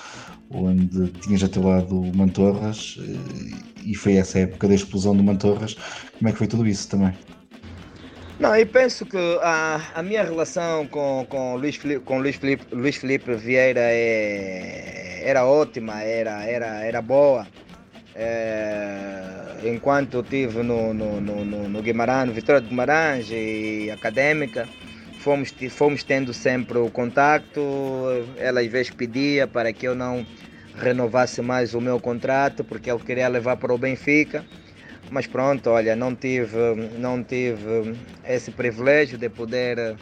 onde 0.51 1.09
tinhas 1.23 1.43
a 1.43 1.49
teu 1.49 1.62
lado 1.62 1.99
o 1.99 2.14
Mantorras, 2.14 2.99
eh, 3.01 3.57
e 3.85 3.95
foi 3.95 4.16
essa 4.16 4.40
época 4.40 4.69
da 4.69 4.75
explosão 4.75 5.16
do 5.16 5.23
Mantorras. 5.23 5.75
Como 6.19 6.29
é 6.29 6.33
que 6.33 6.38
foi 6.38 6.49
tudo 6.49 6.66
isso 6.66 6.88
também? 6.88 7.14
Não, 8.40 8.57
eu 8.57 8.66
penso 8.66 9.05
que 9.05 9.18
a, 9.42 9.83
a 9.94 10.03
minha 10.03 10.24
relação 10.24 10.87
com, 10.87 11.26
com, 11.29 11.57
Luís, 11.57 11.76
Felipe, 11.76 12.03
com 12.03 12.18
Luís, 12.18 12.96
Felipe 12.96 13.35
Vieira 13.35 13.83
é, 13.83 15.20
era 15.22 15.44
ótima, 15.44 16.03
era, 16.03 16.42
era, 16.46 16.83
era 16.83 17.03
boa. 17.03 17.46
É, 18.14 19.61
enquanto 19.62 20.20
estive 20.20 20.62
no, 20.62 20.94
no, 20.94 21.20
no, 21.20 21.68
no 21.68 21.83
Guimarães, 21.83 22.29
no 22.29 22.33
Vitória 22.33 22.62
de 22.62 22.68
Guimarães 22.68 23.29
e 23.31 23.90
Académica, 23.90 24.66
fomos, 25.18 25.55
fomos 25.68 26.03
tendo 26.03 26.33
sempre 26.33 26.79
o 26.79 26.88
contacto. 26.88 27.61
Ela 28.38 28.62
às 28.62 28.66
vezes 28.68 28.90
pedia 28.90 29.46
para 29.46 29.70
que 29.70 29.87
eu 29.87 29.94
não 29.94 30.26
renovasse 30.76 31.42
mais 31.42 31.74
o 31.74 31.81
meu 31.81 32.00
contrato, 32.00 32.64
porque 32.64 32.90
ele 32.90 33.00
queria 33.00 33.29
levar 33.29 33.59
para 33.59 33.74
o 33.74 33.76
Benfica. 33.76 34.46
Mas 35.11 35.27
pronto, 35.27 35.70
olha, 35.70 35.96
não 35.96 36.14
tive, 36.14 36.57
não 36.99 37.23
tive 37.23 37.96
esse 38.25 38.53
privilégio 38.53 39.18
de 39.18 39.29
poder 39.29 39.96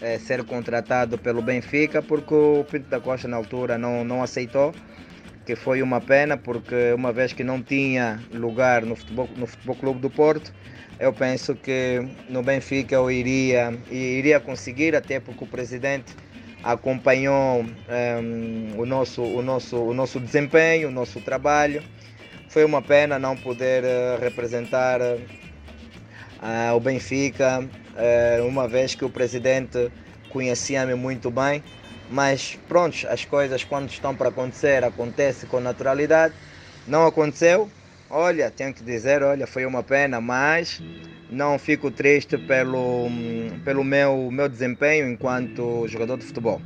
é, 0.00 0.18
ser 0.18 0.42
contratado 0.44 1.18
pelo 1.18 1.42
Benfica, 1.42 2.00
porque 2.00 2.34
o 2.34 2.64
Pinto 2.64 2.88
da 2.88 2.98
Costa 2.98 3.28
na 3.28 3.36
altura 3.36 3.76
não, 3.76 4.02
não 4.02 4.22
aceitou, 4.22 4.74
que 5.44 5.54
foi 5.54 5.82
uma 5.82 6.00
pena, 6.00 6.38
porque 6.38 6.92
uma 6.94 7.12
vez 7.12 7.34
que 7.34 7.44
não 7.44 7.62
tinha 7.62 8.18
lugar 8.32 8.82
no 8.86 8.96
Futebol, 8.96 9.28
no 9.36 9.46
futebol 9.46 9.76
Clube 9.76 10.00
do 10.00 10.08
Porto, 10.10 10.52
eu 10.98 11.12
penso 11.12 11.54
que 11.54 12.00
no 12.30 12.42
Benfica 12.42 12.94
eu 12.94 13.10
iria, 13.10 13.74
iria 13.90 14.40
conseguir, 14.40 14.96
até 14.96 15.20
porque 15.20 15.44
o 15.44 15.46
presidente 15.46 16.14
acompanhou 16.62 17.60
um, 17.60 17.74
ehm, 17.88 18.74
o, 18.78 18.86
nosso, 18.86 19.22
o, 19.22 19.42
nosso, 19.42 19.76
o 19.76 19.92
nosso 19.92 20.18
desempenho, 20.18 20.88
o 20.88 20.90
nosso 20.90 21.20
trabalho. 21.20 21.82
Foi 22.48 22.64
uma 22.64 22.80
pena 22.80 23.18
não 23.18 23.36
poder 23.36 23.84
uh, 23.84 24.20
representar 24.20 25.00
uh, 25.00 26.74
o 26.74 26.80
Benfica, 26.80 27.68
uma 28.46 28.68
vez 28.68 28.94
que 28.94 29.04
o 29.04 29.08
presidente 29.08 29.90
conhecia-me 30.28 30.94
muito 30.94 31.30
bem. 31.30 31.62
Mas 32.10 32.58
pronto, 32.68 32.96
as 33.08 33.24
coisas 33.24 33.64
quando 33.64 33.88
estão 33.90 34.14
para 34.14 34.28
acontecer, 34.28 34.84
acontecem 34.84 35.48
com 35.48 35.60
naturalidade. 35.60 36.34
Não 36.86 37.06
aconteceu, 37.06 37.70
olha, 38.08 38.50
tenho 38.50 38.72
que 38.72 38.82
dizer, 38.82 39.22
olha, 39.22 39.46
foi 39.46 39.66
uma 39.66 39.82
pena, 39.82 40.20
mas 40.20 40.80
não 41.30 41.58
fico 41.58 41.90
triste 41.90 42.38
pelo, 42.38 43.08
pelo 43.64 43.82
meu, 43.82 44.30
meu 44.30 44.48
desempenho 44.48 45.10
enquanto 45.10 45.86
jogador 45.88 46.18
de 46.18 46.26
futebol. 46.26 46.60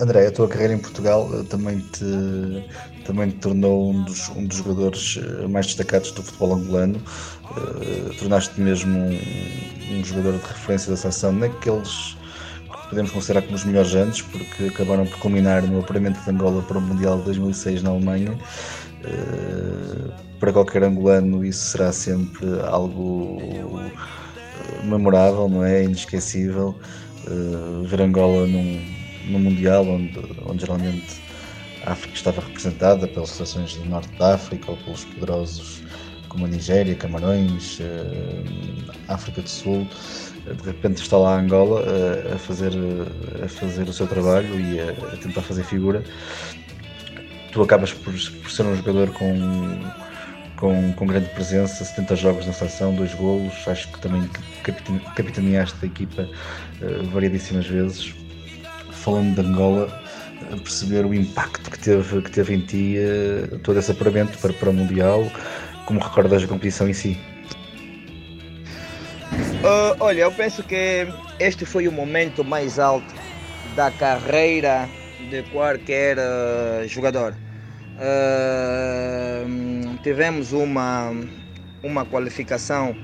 André, 0.00 0.26
a 0.26 0.32
tua 0.32 0.48
carreira 0.48 0.74
em 0.74 0.78
Portugal 0.78 1.30
eh, 1.32 1.44
também 1.44 1.78
te, 1.78 2.68
também 3.06 3.30
te 3.30 3.36
tornou 3.36 3.92
um 3.92 4.02
dos, 4.02 4.28
um 4.30 4.44
dos 4.44 4.56
jogadores 4.56 5.20
eh, 5.22 5.46
mais 5.46 5.66
destacados 5.66 6.10
do 6.10 6.24
futebol 6.24 6.54
angolano. 6.54 7.00
Uh, 7.52 8.12
Tornaste-te 8.18 8.60
mesmo 8.60 8.98
um, 8.98 9.18
um, 9.92 10.04
jogador 10.04 10.32
de 10.32 10.44
referência 10.44 10.90
da 10.90 10.96
seleção 10.96 11.32
naqueles 11.32 12.16
que 12.82 12.88
podemos 12.88 13.12
considerar 13.12 13.42
como 13.42 13.54
os 13.54 13.64
melhores 13.64 13.94
anos, 13.94 14.20
porque 14.20 14.64
acabaram 14.64 15.06
por 15.06 15.18
culminar 15.20 15.62
no 15.62 15.78
apuramento 15.78 16.20
de 16.20 16.30
Angola 16.30 16.62
para 16.62 16.78
o 16.78 16.80
Mundial 16.80 17.18
de 17.18 17.26
2006 17.26 17.84
na 17.84 17.90
Alemanha. 17.90 18.32
Uh, 19.04 20.12
para 20.40 20.52
qualquer 20.52 20.82
angolano 20.82 21.44
isso 21.44 21.64
será 21.64 21.92
sempre 21.92 22.44
algo 22.66 23.40
memorável, 24.82 25.48
não 25.48 25.64
é? 25.64 25.84
Inesquecível. 25.84 26.74
Uh, 27.26 27.82
ver 27.84 28.02
Angola 28.02 28.46
num, 28.46 28.80
num 29.26 29.38
Mundial 29.38 29.86
onde, 29.86 30.20
onde 30.46 30.60
geralmente 30.60 31.22
a 31.86 31.92
África 31.92 32.14
estava 32.14 32.40
representada 32.40 33.06
pelas 33.08 33.30
seleções 33.30 33.74
do 33.76 33.84
Norte 33.86 34.12
da 34.18 34.34
África 34.34 34.70
ou 34.70 34.76
pelos 34.78 35.04
poderosos 35.04 35.82
como 36.34 36.46
a 36.46 36.48
Nigéria, 36.48 36.94
Camarões, 36.96 37.78
uh, 37.78 38.92
África 39.08 39.40
do 39.40 39.48
Sul. 39.48 39.86
Uh, 40.46 40.54
de 40.54 40.62
repente 40.64 41.00
está 41.00 41.16
lá 41.16 41.38
Angola 41.38 41.80
uh, 41.82 42.34
a, 42.34 42.38
fazer, 42.38 42.72
a 43.42 43.48
fazer 43.48 43.88
o 43.88 43.92
seu 43.92 44.06
trabalho 44.06 44.58
e 44.58 44.80
a, 44.80 44.90
a, 44.90 45.16
tentar 45.16 45.42
fazer 45.42 45.62
figura. 45.64 46.02
Tu 47.52 47.62
acabas 47.62 47.92
por, 47.92 48.12
por 48.12 48.50
ser 48.50 48.64
um 48.64 48.74
jogador 48.74 49.12
com, 49.12 49.34
com, 50.64 50.94
com 50.94 51.06
grande 51.06 51.28
presença, 51.28 51.84
70 51.84 52.16
jogos 52.16 52.46
na 52.46 52.52
seleção, 52.54 52.94
dois 52.94 53.12
golos, 53.12 53.52
acho 53.66 53.86
que 53.92 54.00
também 54.00 54.26
capitaneaste 55.14 55.76
a 55.82 55.86
equipa 55.86 56.26
variadíssimas 57.12 57.66
vezes. 57.66 58.14
Falando 58.90 59.34
de 59.34 59.46
Angola, 59.46 60.02
perceber 60.62 61.04
o 61.04 61.12
impacto 61.12 61.70
que 61.70 61.78
teve, 61.78 62.22
que 62.22 62.30
teve 62.30 62.54
em 62.54 62.60
ti 62.60 62.96
uh, 62.96 63.58
todo 63.58 63.78
esse 63.78 63.90
apuramento 63.90 64.38
para, 64.38 64.54
para 64.54 64.70
o 64.70 64.72
Mundial, 64.72 65.30
como 65.84 66.00
recordas 66.00 66.42
a 66.42 66.46
competição 66.46 66.88
em 66.88 66.94
si? 66.94 67.18
Uh, 69.60 69.96
olha, 70.00 70.22
eu 70.22 70.32
penso 70.32 70.62
que 70.62 71.06
este 71.38 71.66
foi 71.66 71.86
o 71.86 71.92
momento 71.92 72.42
mais 72.42 72.78
alto 72.78 73.14
da 73.76 73.90
carreira 73.90 74.88
de 75.28 75.42
qualquer 75.50 76.16
uh, 76.16 76.88
jogador. 76.88 77.34
Tivemos 80.02 80.52
uma, 80.52 81.12
uma 81.82 82.04
qualificação 82.04 82.96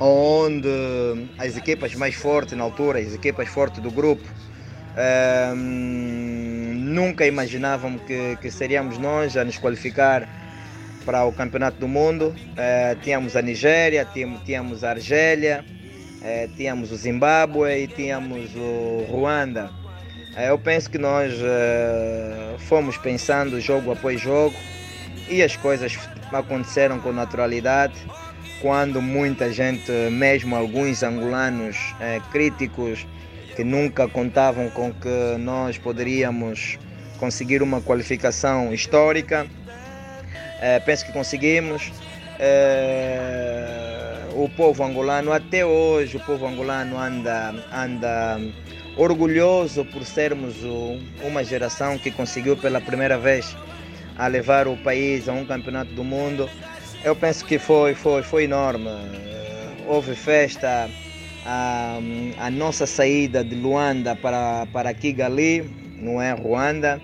onde 0.00 0.68
as 1.38 1.56
equipas 1.56 1.94
mais 1.94 2.14
fortes 2.14 2.56
na 2.56 2.64
altura, 2.64 2.98
as 2.98 3.14
equipas 3.14 3.48
fortes 3.48 3.80
do 3.80 3.90
grupo, 3.90 4.26
uh, 4.96 5.54
nunca 5.54 7.26
imaginavam 7.26 7.98
que, 7.98 8.36
que 8.36 8.50
seríamos 8.50 8.98
nós 8.98 9.36
a 9.36 9.44
nos 9.44 9.58
qualificar 9.58 10.28
para 11.04 11.24
o 11.24 11.32
Campeonato 11.32 11.78
do 11.78 11.86
Mundo. 11.86 12.34
Uh, 12.34 13.00
tínhamos 13.02 13.36
a 13.36 13.42
Nigéria, 13.42 14.04
tínhamos, 14.04 14.42
tínhamos 14.42 14.84
a 14.84 14.90
Argélia, 14.90 15.64
uh, 16.20 16.56
tínhamos 16.56 16.90
o 16.90 16.96
Zimbábue 16.96 17.84
e 17.84 17.86
tínhamos 17.86 18.50
o 18.56 19.06
Ruanda. 19.08 19.81
Uh, 20.36 20.40
eu 20.40 20.58
penso 20.58 20.90
que 20.90 20.98
nós 20.98 21.32
fomos 22.60 22.96
pensando 22.96 23.60
jogo 23.60 23.92
após 23.92 24.20
jogo 24.20 24.56
e 25.28 25.42
as 25.42 25.56
coisas 25.56 25.98
aconteceram 26.32 27.00
com 27.00 27.12
naturalidade. 27.12 27.94
Quando 28.60 29.02
muita 29.02 29.52
gente, 29.52 29.90
mesmo 30.10 30.54
alguns 30.54 31.02
angolanos 31.02 31.76
críticos, 32.30 33.06
que 33.54 33.64
nunca 33.64 34.08
contavam 34.08 34.70
com 34.70 34.92
que 34.92 35.36
nós 35.38 35.78
poderíamos 35.78 36.78
conseguir 37.18 37.62
uma 37.62 37.80
qualificação 37.80 38.72
histórica. 38.72 39.46
É, 40.60 40.80
penso 40.80 41.06
que 41.06 41.12
conseguimos. 41.12 41.92
É, 42.38 44.26
o 44.34 44.48
povo 44.48 44.82
angolano, 44.82 45.32
até 45.32 45.64
hoje, 45.64 46.16
o 46.16 46.20
povo 46.20 46.46
angolano 46.46 46.98
anda, 46.98 47.54
anda 47.72 48.40
orgulhoso 48.96 49.84
por 49.86 50.04
sermos 50.04 50.56
uma 51.22 51.42
geração 51.42 51.98
que 51.98 52.10
conseguiu 52.10 52.56
pela 52.56 52.80
primeira 52.80 53.18
vez 53.18 53.56
a 54.16 54.26
levar 54.26 54.68
o 54.68 54.76
país 54.76 55.28
a 55.28 55.32
um 55.32 55.44
campeonato 55.44 55.92
do 55.92 56.04
mundo. 56.04 56.48
Eu 57.04 57.16
penso 57.16 57.44
que 57.44 57.58
foi, 57.58 57.94
foi, 57.94 58.22
foi 58.22 58.44
enorme. 58.44 58.90
Houve 59.86 60.14
festa 60.14 60.88
a, 61.44 61.98
a 62.38 62.50
nossa 62.50 62.86
saída 62.86 63.42
de 63.42 63.54
Luanda 63.54 64.14
para, 64.14 64.66
para 64.72 64.94
Kigali, 64.94 65.68
não 65.98 66.20
é 66.20 66.32
Ruanda. 66.32 67.00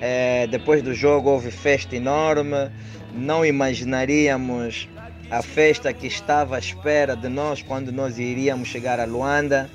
É, 0.00 0.46
depois 0.46 0.82
do 0.82 0.94
jogo 0.94 1.30
houve 1.30 1.50
festa 1.50 1.96
enorme, 1.96 2.70
não 3.14 3.44
imaginaríamos 3.44 4.88
a 5.30 5.42
festa 5.42 5.92
que 5.92 6.06
estava 6.06 6.56
à 6.56 6.58
espera 6.58 7.16
de 7.16 7.28
nós 7.28 7.62
quando 7.62 7.90
nós 7.92 8.18
iríamos 8.18 8.68
chegar 8.68 9.00
a 9.00 9.04
Luanda. 9.04 9.70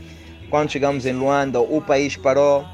Quando 0.49 0.71
chegamos 0.71 1.05
em 1.05 1.13
Luanda, 1.13 1.59
o 1.59 1.79
país 1.79 2.15
parou, 2.17 2.65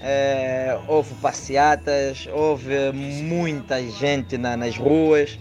é, 0.00 0.78
houve 0.86 1.12
passeatas, 1.16 2.28
houve 2.32 2.92
muita 2.92 3.82
gente 3.82 4.38
na, 4.38 4.56
nas 4.56 4.76
ruas. 4.76 5.36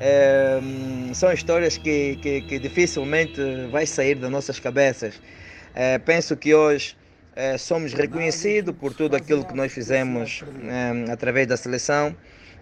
É, 0.00 0.60
são 1.12 1.32
histórias 1.32 1.76
que, 1.76 2.16
que, 2.22 2.40
que, 2.42 2.58
dificilmente 2.58 3.40
vai 3.70 3.84
sair 3.84 4.14
das 4.14 4.30
nossas 4.30 4.60
cabeças. 4.60 5.20
É, 5.74 5.98
penso 5.98 6.36
que 6.36 6.54
hoje 6.54 6.96
somos 7.58 7.92
reconhecidos 7.92 8.72
por 8.76 8.94
tudo 8.94 9.16
aquilo 9.16 9.44
que 9.44 9.54
nós 9.54 9.72
fizemos 9.72 10.44
através 11.10 11.48
da 11.48 11.56
seleção 11.56 12.14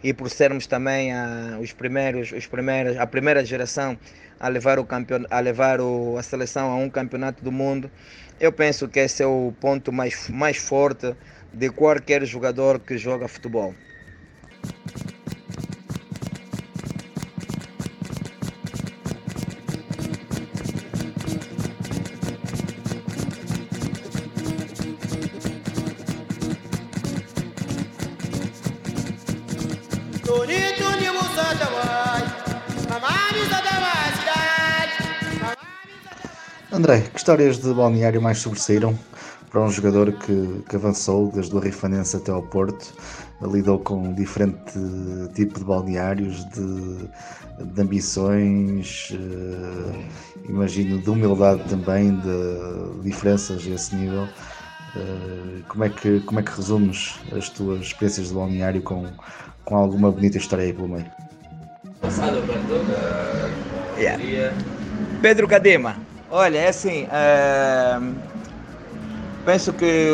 e 0.02 0.12
por 0.12 0.30
sermos 0.30 0.66
também 0.66 1.12
a, 1.12 1.58
os 1.60 1.72
primeiros, 1.72 2.32
os 2.32 2.46
primeiros, 2.46 2.96
a 2.96 3.06
primeira 3.06 3.44
geração 3.44 3.98
a 4.40 4.48
levar, 4.48 4.78
o 4.78 4.84
campeon, 4.84 5.24
a, 5.30 5.38
levar 5.38 5.80
o, 5.80 6.16
a 6.18 6.22
seleção 6.22 6.70
a 6.70 6.74
um 6.74 6.90
campeonato 6.90 7.44
do 7.44 7.52
mundo. 7.52 7.90
Eu 8.42 8.50
penso 8.50 8.88
que 8.88 8.98
esse 8.98 9.22
é 9.22 9.26
o 9.26 9.54
ponto 9.60 9.92
mais, 9.92 10.28
mais 10.28 10.56
forte 10.56 11.14
de 11.54 11.70
qualquer 11.70 12.26
jogador 12.26 12.80
que 12.80 12.98
joga 12.98 13.28
futebol. 13.28 13.72
André, 36.82 37.02
que 37.12 37.16
histórias 37.16 37.58
de 37.58 37.72
balneário 37.72 38.20
mais 38.20 38.38
sobressaíram 38.38 38.98
para 39.52 39.60
um 39.60 39.70
jogador 39.70 40.10
que, 40.14 40.64
que 40.68 40.74
avançou 40.74 41.30
desde 41.30 41.54
o 41.54 41.60
Rifanense 41.60 42.16
até 42.16 42.32
ao 42.32 42.42
Porto, 42.42 42.92
lidou 43.40 43.78
com 43.78 44.12
diferente 44.12 44.72
tipo 45.32 45.60
de 45.60 45.64
balneários, 45.64 46.44
de, 46.46 47.08
de 47.72 47.80
ambições, 47.80 49.10
uh, 49.12 50.48
imagino 50.48 51.00
de 51.00 51.08
humildade 51.08 51.62
também, 51.68 52.18
de 52.18 53.00
diferenças 53.04 53.64
a 53.64 53.70
esse 53.70 53.94
nível. 53.94 54.24
Uh, 54.96 55.62
como, 55.68 55.84
é 55.84 55.88
que, 55.88 56.18
como 56.22 56.40
é 56.40 56.42
que 56.42 56.50
resumes 56.50 57.14
as 57.30 57.48
tuas 57.48 57.82
experiências 57.82 58.30
de 58.30 58.34
balneário 58.34 58.82
com, 58.82 59.06
com 59.64 59.76
alguma 59.76 60.10
bonita 60.10 60.36
história 60.36 60.64
aí 60.64 60.72
pelo 60.72 60.88
meio? 60.88 61.06
Passado, 62.00 62.42
yeah. 63.96 64.52
Pedro 65.22 65.46
Cadema, 65.46 65.94
olha, 66.32 66.58
é 66.58 66.68
assim, 66.68 67.04
uh, 67.04 68.14
penso 69.44 69.70
que 69.74 70.08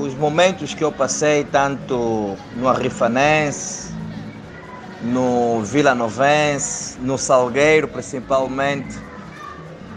os 0.00 0.14
momentos 0.14 0.72
que 0.72 0.84
eu 0.84 0.92
passei, 0.92 1.42
tanto 1.42 2.36
no 2.54 2.68
Arrifanense, 2.68 3.92
no 5.02 5.62
Vila 5.62 5.96
Novense, 5.96 6.96
no 7.00 7.18
Salgueiro 7.18 7.88
principalmente, 7.88 8.96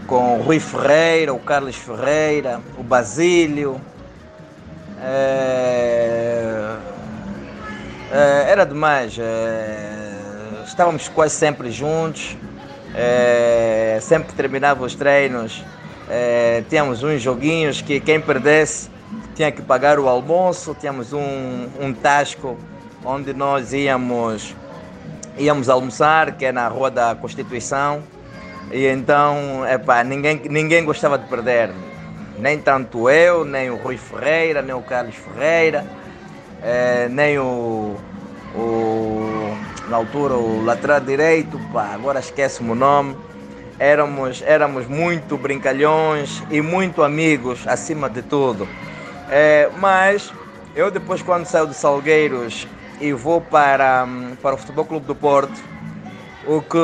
com 0.08 0.40
o 0.40 0.42
Rui 0.42 0.58
Ferreira, 0.58 1.32
o 1.32 1.38
Carlos 1.38 1.76
Ferreira, 1.76 2.60
o 2.76 2.82
Basílio. 2.82 3.80
É, 5.00 6.76
é, 8.10 8.50
era 8.50 8.66
demais. 8.66 9.16
É, 9.16 10.12
estávamos 10.66 11.08
quase 11.08 11.36
sempre 11.36 11.70
juntos. 11.70 12.36
É, 12.94 13.98
sempre 14.00 14.28
que 14.28 14.34
terminava 14.34 14.84
os 14.84 14.94
treinos, 14.94 15.64
é, 16.08 16.62
tínhamos 16.68 17.02
uns 17.02 17.22
joguinhos 17.22 17.80
que 17.80 18.00
quem 18.00 18.20
perdesse 18.20 18.90
tinha 19.34 19.50
que 19.52 19.62
pagar 19.62 19.98
o 19.98 20.08
almoço. 20.08 20.76
Tínhamos 20.78 21.12
um, 21.12 21.68
um 21.80 21.92
tasco 21.92 22.56
onde 23.04 23.32
nós 23.32 23.72
íamos, 23.72 24.54
íamos 25.38 25.68
almoçar, 25.68 26.32
que 26.32 26.44
é 26.44 26.52
na 26.52 26.68
Rua 26.68 26.90
da 26.90 27.14
Constituição. 27.14 28.02
E 28.72 28.86
então, 28.86 29.66
epá, 29.68 30.04
ninguém, 30.04 30.40
ninguém 30.48 30.84
gostava 30.84 31.18
de 31.18 31.26
perder. 31.26 31.70
Nem 32.38 32.58
tanto 32.58 33.08
eu, 33.10 33.44
nem 33.44 33.70
o 33.70 33.76
Rui 33.76 33.96
Ferreira, 33.96 34.62
nem 34.62 34.74
o 34.74 34.80
Carlos 34.80 35.14
Ferreira, 35.14 35.84
eh, 36.62 37.08
nem 37.10 37.38
o, 37.38 37.96
o, 38.54 38.58
na 39.90 39.96
altura 39.96 40.34
o 40.34 40.64
lateral 40.64 41.00
direito, 41.00 41.60
pá, 41.72 41.90
agora 41.92 42.20
esquece-me 42.20 42.70
o 42.70 42.74
nome. 42.74 43.16
Éramos, 43.78 44.42
éramos 44.46 44.86
muito 44.86 45.36
brincalhões 45.36 46.42
e 46.50 46.60
muito 46.60 47.02
amigos 47.02 47.66
acima 47.66 48.08
de 48.08 48.22
tudo. 48.22 48.68
Eh, 49.28 49.68
mas 49.78 50.32
eu 50.76 50.90
depois 50.90 51.22
quando 51.22 51.44
saio 51.44 51.66
de 51.66 51.74
Salgueiros 51.74 52.68
e 53.00 53.12
vou 53.12 53.40
para, 53.40 54.06
para 54.40 54.54
o 54.54 54.58
Futebol 54.58 54.84
Clube 54.84 55.06
do 55.06 55.14
Porto, 55.14 55.60
o 56.46 56.62
que, 56.62 56.78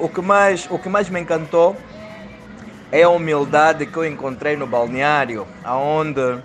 o, 0.00 0.08
que 0.08 0.20
mais, 0.20 0.66
o 0.70 0.78
que 0.78 0.88
mais 0.88 1.08
me 1.08 1.20
encantou 1.20 1.76
é 2.90 3.02
a 3.02 3.08
humildade 3.08 3.86
que 3.86 3.96
eu 3.96 4.04
encontrei 4.04 4.56
no 4.56 4.66
balneário, 4.66 5.46
onde 5.64 6.38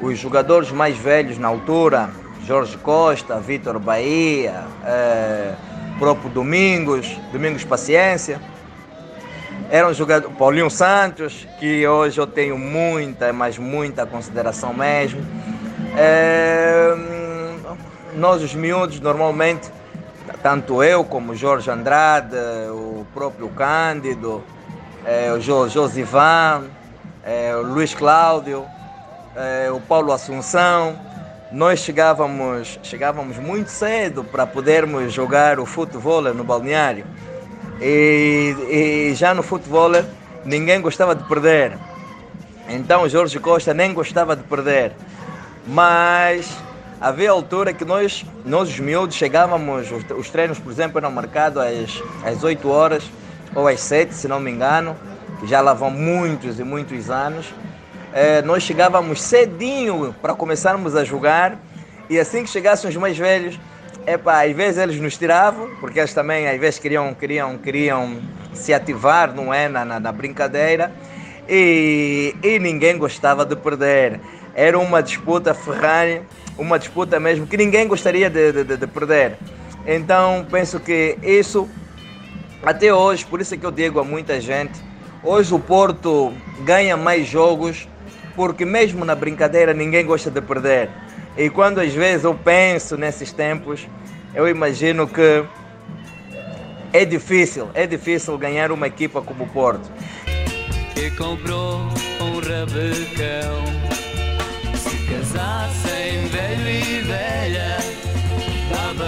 os 0.00 0.18
jogadores 0.18 0.70
mais 0.70 0.96
velhos 0.96 1.38
na 1.38 1.48
altura, 1.48 2.10
Jorge 2.46 2.78
Costa, 2.78 3.40
Vitor 3.40 3.76
Bahia, 3.80 4.64
é, 4.84 5.52
próprio 5.98 6.30
Domingos, 6.30 7.08
Domingos 7.32 7.64
Paciência, 7.64 8.40
eram 9.68 9.92
jogadores, 9.92 10.36
Paulinho 10.36 10.70
Santos, 10.70 11.46
que 11.58 11.84
hoje 11.88 12.20
eu 12.20 12.26
tenho 12.26 12.56
muita, 12.56 13.32
mas 13.32 13.58
muita 13.58 14.06
consideração 14.06 14.72
mesmo. 14.72 15.20
É, 15.96 16.94
nós 18.14 18.42
os 18.42 18.54
miúdos 18.54 19.00
normalmente 19.00 19.68
tanto 20.40 20.84
eu 20.84 21.02
como 21.02 21.34
Jorge 21.34 21.68
Andrade, 21.68 22.36
o 22.70 23.04
próprio 23.12 23.48
Cândido, 23.48 24.44
é, 25.04 25.32
o 25.32 25.40
Josivan, 25.40 26.64
é, 27.24 27.56
o 27.56 27.62
Luiz 27.62 27.92
Cláudio, 27.92 28.64
é, 29.34 29.68
o 29.72 29.80
Paulo 29.80 30.12
Assunção, 30.12 31.05
nós 31.56 31.80
chegávamos, 31.80 32.78
chegávamos 32.82 33.38
muito 33.38 33.70
cedo 33.70 34.22
para 34.22 34.46
podermos 34.46 35.10
jogar 35.10 35.58
o 35.58 35.64
futebol 35.64 36.20
no 36.20 36.44
balneário. 36.44 37.06
E, 37.80 39.08
e 39.10 39.14
já 39.14 39.32
no 39.32 39.42
futebol 39.42 39.90
ninguém 40.44 40.82
gostava 40.82 41.14
de 41.14 41.24
perder. 41.24 41.78
Então 42.68 43.04
o 43.04 43.08
Jorge 43.08 43.38
Costa 43.38 43.72
nem 43.72 43.94
gostava 43.94 44.36
de 44.36 44.42
perder. 44.42 44.92
Mas 45.66 46.54
havia 47.00 47.30
altura 47.30 47.72
que 47.72 47.86
nós, 47.86 48.22
nós 48.44 48.68
os 48.68 48.78
miúdos, 48.78 49.16
chegávamos, 49.16 49.90
os, 49.90 50.04
os 50.14 50.28
treinos, 50.28 50.58
por 50.58 50.70
exemplo, 50.70 50.98
eram 50.98 51.10
marcados 51.10 51.62
às, 51.62 52.02
às 52.22 52.44
8 52.44 52.68
horas 52.68 53.10
ou 53.54 53.66
às 53.66 53.80
7, 53.80 54.12
se 54.12 54.28
não 54.28 54.38
me 54.40 54.50
engano, 54.50 54.94
que 55.40 55.46
já 55.46 55.62
lá 55.62 55.72
vão 55.72 55.90
muitos 55.90 56.60
e 56.60 56.62
muitos 56.62 57.08
anos. 57.08 57.46
É, 58.12 58.42
nós 58.42 58.62
chegávamos 58.62 59.20
cedinho 59.20 60.14
para 60.22 60.34
começarmos 60.34 60.96
a 60.96 61.04
jogar 61.04 61.58
e 62.08 62.18
assim 62.18 62.42
que 62.44 62.50
chegassem 62.50 62.88
os 62.88 62.96
mais 62.96 63.18
velhos, 63.18 63.58
epa, 64.06 64.44
às 64.44 64.52
vezes 64.52 64.78
eles 64.80 65.00
nos 65.00 65.16
tiravam, 65.16 65.70
porque 65.80 65.98
eles 65.98 66.14
também 66.14 66.48
às 66.48 66.58
vezes 66.58 66.78
queriam, 66.78 67.12
queriam, 67.12 67.58
queriam 67.58 68.20
se 68.54 68.72
ativar, 68.72 69.34
não 69.34 69.52
é, 69.52 69.68
na, 69.68 69.84
na, 69.84 70.00
na 70.00 70.12
brincadeira, 70.12 70.92
e, 71.48 72.34
e 72.42 72.58
ninguém 72.58 72.96
gostava 72.96 73.44
de 73.44 73.56
perder. 73.56 74.20
Era 74.54 74.78
uma 74.78 75.02
disputa 75.02 75.52
ferrada 75.52 76.22
uma 76.58 76.78
disputa 76.78 77.20
mesmo 77.20 77.46
que 77.46 77.56
ninguém 77.56 77.86
gostaria 77.86 78.30
de, 78.30 78.64
de, 78.64 78.76
de 78.76 78.86
perder. 78.86 79.36
Então 79.86 80.46
penso 80.50 80.80
que 80.80 81.16
isso, 81.22 81.68
até 82.64 82.92
hoje, 82.92 83.24
por 83.24 83.40
isso 83.40 83.54
é 83.54 83.56
que 83.56 83.66
eu 83.66 83.70
digo 83.70 84.00
a 84.00 84.04
muita 84.04 84.40
gente, 84.40 84.80
hoje 85.22 85.54
o 85.54 85.58
Porto 85.58 86.32
ganha 86.60 86.96
mais 86.96 87.26
jogos 87.26 87.86
porque 88.36 88.64
mesmo 88.64 89.04
na 89.04 89.14
brincadeira 89.14 89.72
ninguém 89.72 90.04
gosta 90.04 90.30
de 90.30 90.40
perder. 90.40 90.90
E 91.36 91.50
quando 91.50 91.80
às 91.80 91.92
vezes 91.92 92.24
eu 92.24 92.34
penso 92.34 92.96
nesses 92.96 93.32
tempos, 93.32 93.88
eu 94.34 94.46
imagino 94.46 95.08
que 95.08 95.42
é 96.92 97.04
difícil, 97.04 97.68
é 97.74 97.86
difícil 97.86 98.36
ganhar 98.38 98.70
uma 98.70 98.86
equipa 98.86 99.20
como 99.20 99.44
o 99.44 99.48
Porto. 99.48 99.90
E 100.94 101.10
comprou 101.10 101.88
um 102.20 102.38
rabecão 102.40 103.64
casassem 105.06 106.26
velho 106.28 106.68
e 106.68 107.00
velha. 107.02 107.76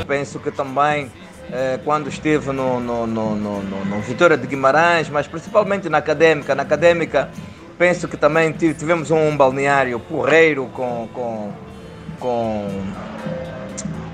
Penso 0.07 0.39
que 0.39 0.51
também 0.51 1.11
eh, 1.51 1.79
quando 1.85 2.09
estive 2.09 2.53
no, 2.53 2.81
no, 2.81 3.07
no, 3.07 3.37
no, 3.37 3.63
no 3.63 4.01
Vitória 4.01 4.37
de 4.37 4.47
Guimarães, 4.47 5.09
mas 5.09 5.27
principalmente 5.27 5.89
na 5.89 5.99
Académica, 5.99 6.55
na 6.55 6.63
Académica 6.63 7.31
penso 7.79 8.09
que 8.09 8.17
também 8.17 8.53
tivemos 8.53 9.11
um 9.11 9.37
balneário 9.37 10.01
porreiro 10.01 10.67
com, 10.75 11.09
com, 11.15 11.53
com 12.19 12.69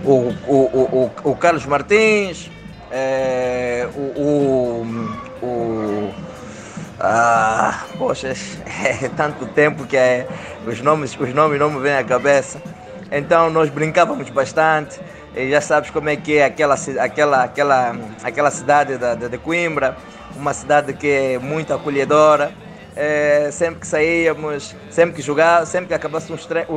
o, 0.04 0.34
o, 0.46 1.10
o, 1.24 1.30
o 1.30 1.36
Carlos 1.36 1.64
Martins, 1.64 2.50
eh, 2.92 3.88
o, 3.96 4.20
o, 4.20 5.46
o 5.46 6.14
ah, 7.00 7.84
poxa, 7.98 8.28
é 8.84 9.08
tanto 9.16 9.46
tempo 9.46 9.86
que 9.86 9.96
é, 9.96 10.26
os, 10.66 10.80
nomes, 10.80 11.16
os 11.18 11.34
nomes 11.34 11.58
não 11.58 11.70
me 11.70 11.80
vêm 11.80 11.96
à 11.96 12.04
cabeça. 12.04 12.60
Então 13.10 13.50
nós 13.50 13.70
brincávamos 13.70 14.28
bastante. 14.30 15.00
E 15.34 15.50
já 15.50 15.60
sabes 15.60 15.90
como 15.90 16.08
é 16.08 16.16
que 16.16 16.36
é 16.36 16.44
aquela, 16.44 16.76
aquela, 17.00 17.42
aquela, 17.42 17.96
aquela 18.22 18.50
cidade 18.50 18.96
da, 18.96 19.14
de 19.14 19.36
Coimbra, 19.38 19.96
uma 20.36 20.54
cidade 20.54 20.92
que 20.92 21.08
é 21.08 21.38
muito 21.38 21.74
acolhedora. 21.74 22.52
É, 22.96 23.50
sempre 23.50 23.80
que 23.80 23.86
saíamos, 23.86 24.74
sempre 24.88 25.16
que 25.16 25.22
jogávamos, 25.22 25.68
sempre 25.68 25.88
que 25.88 25.94
acabasse 25.94 26.32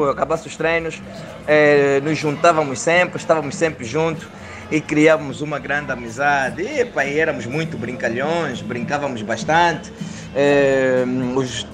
acabasse 0.09 0.47
os 0.47 0.57
treinos, 0.57 1.01
é, 1.47 2.01
nos 2.01 2.17
juntávamos 2.17 2.79
sempre, 2.79 3.17
estávamos 3.17 3.55
sempre 3.55 3.85
juntos 3.85 4.27
e 4.71 4.81
criávamos 4.81 5.41
uma 5.41 5.59
grande 5.59 5.91
amizade. 5.91 6.63
E, 6.63 6.85
pá, 6.85 7.03
éramos 7.03 7.45
muito 7.45 7.77
brincalhões, 7.77 8.61
brincávamos 8.61 9.21
bastante. 9.21 9.91
É, 10.35 11.03
os, 11.35 11.67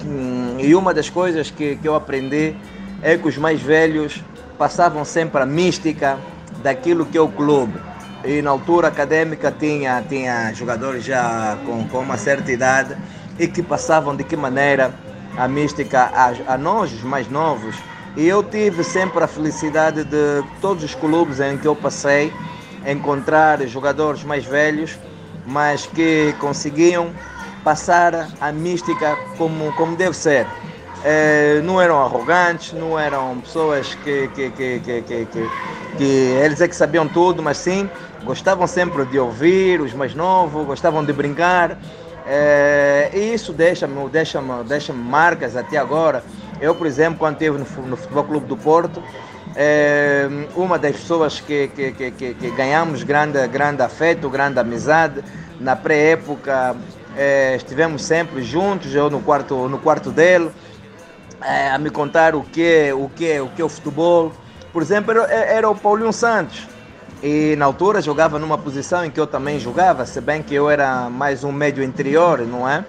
e 0.58 0.74
uma 0.74 0.92
das 0.92 1.08
coisas 1.08 1.50
que, 1.50 1.76
que 1.76 1.88
eu 1.88 1.94
aprendi 1.94 2.54
é 3.02 3.16
que 3.16 3.26
os 3.26 3.36
mais 3.36 3.60
velhos 3.60 4.22
passavam 4.58 5.04
sempre 5.04 5.42
a 5.42 5.46
mística 5.46 6.18
daquilo 6.62 7.04
que 7.06 7.18
é 7.18 7.20
o 7.20 7.28
clube. 7.28 7.78
E 8.24 8.40
na 8.40 8.50
altura 8.50 8.88
acadêmica 8.88 9.52
tinha, 9.52 10.02
tinha 10.08 10.52
jogadores 10.54 11.04
já 11.04 11.58
com, 11.66 11.86
com 11.88 11.98
uma 11.98 12.16
certa 12.16 12.50
idade 12.50 12.96
e 13.38 13.46
que 13.46 13.62
passavam 13.62 14.14
de 14.14 14.24
que 14.24 14.36
maneira 14.36 14.94
a 15.36 15.48
mística 15.48 16.10
a, 16.14 16.54
a 16.54 16.58
nós, 16.58 16.92
os 16.92 17.02
mais 17.02 17.28
novos. 17.28 17.76
E 18.16 18.26
eu 18.26 18.42
tive 18.42 18.84
sempre 18.84 19.24
a 19.24 19.26
felicidade 19.26 20.04
de 20.04 20.44
todos 20.60 20.84
os 20.84 20.94
clubes 20.94 21.40
em 21.40 21.58
que 21.58 21.66
eu 21.66 21.74
passei 21.74 22.32
encontrar 22.86 23.60
jogadores 23.66 24.22
mais 24.22 24.44
velhos, 24.44 24.96
mas 25.46 25.86
que 25.86 26.34
conseguiam 26.38 27.10
passar 27.64 28.28
a 28.40 28.52
mística 28.52 29.16
como, 29.36 29.72
como 29.72 29.96
deve 29.96 30.16
ser. 30.16 30.46
É, 31.02 31.60
não 31.62 31.80
eram 31.80 32.00
arrogantes, 32.00 32.72
não 32.72 32.98
eram 32.98 33.40
pessoas 33.40 33.94
que, 33.94 34.28
que, 34.28 34.50
que, 34.50 34.80
que, 34.80 35.02
que, 35.02 35.26
que, 35.26 35.50
que 35.98 36.04
eles 36.04 36.60
é 36.60 36.68
que 36.68 36.76
sabiam 36.76 37.06
tudo, 37.08 37.42
mas 37.42 37.58
sim 37.58 37.88
gostavam 38.24 38.66
sempre 38.66 39.04
de 39.04 39.18
ouvir 39.18 39.80
os 39.80 39.92
mais 39.92 40.14
novos, 40.14 40.64
gostavam 40.66 41.04
de 41.04 41.12
brincar. 41.12 41.78
É, 42.26 43.10
e 43.12 43.34
isso 43.34 43.52
deixa 43.52 43.86
deixa 44.10 44.40
-me 44.40 45.02
marcas 45.02 45.56
até 45.56 45.76
agora. 45.76 46.24
Eu, 46.60 46.74
por 46.74 46.86
exemplo, 46.86 47.18
quando 47.18 47.34
estive 47.34 47.58
no, 47.58 47.86
no 47.86 47.96
Futebol 47.96 48.24
Clube 48.24 48.46
do 48.46 48.56
Porto, 48.56 49.02
é, 49.56 50.28
uma 50.56 50.78
das 50.78 50.96
pessoas 50.96 51.38
que, 51.40 51.68
que, 51.68 51.92
que, 51.92 52.34
que, 52.34 52.50
ganhamos 52.50 53.02
grande, 53.02 53.46
grande 53.48 53.82
afeto, 53.82 54.28
grande 54.28 54.58
amizade, 54.58 55.22
na 55.60 55.76
pré-época 55.76 56.76
é, 57.16 57.54
estivemos 57.56 58.04
sempre 58.04 58.42
juntos, 58.42 58.94
eu 58.94 59.08
no 59.08 59.20
quarto, 59.20 59.68
no 59.68 59.78
quarto 59.78 60.10
dele, 60.10 60.50
é, 61.40 61.70
a 61.70 61.78
me 61.78 61.90
contar 61.90 62.34
o 62.34 62.42
que, 62.42 62.92
o 62.92 63.08
que, 63.08 63.40
o 63.40 63.48
que 63.48 63.62
é 63.62 63.64
o 63.64 63.68
futebol. 63.68 64.32
Por 64.72 64.82
exemplo, 64.82 65.12
era, 65.12 65.32
era 65.32 65.70
o 65.70 65.76
Paulinho 65.76 66.12
Santos. 66.12 66.66
E 67.26 67.56
na 67.56 67.64
altura 67.64 68.02
jogava 68.02 68.38
numa 68.38 68.58
posição 68.58 69.02
em 69.02 69.10
que 69.10 69.18
eu 69.18 69.26
também 69.26 69.58
jogava, 69.58 70.04
se 70.04 70.20
bem 70.20 70.42
que 70.42 70.54
eu 70.54 70.68
era 70.68 71.08
mais 71.08 71.42
um 71.42 71.50
médio 71.50 71.82
interior, 71.82 72.40
não 72.40 72.68
é? 72.68 72.84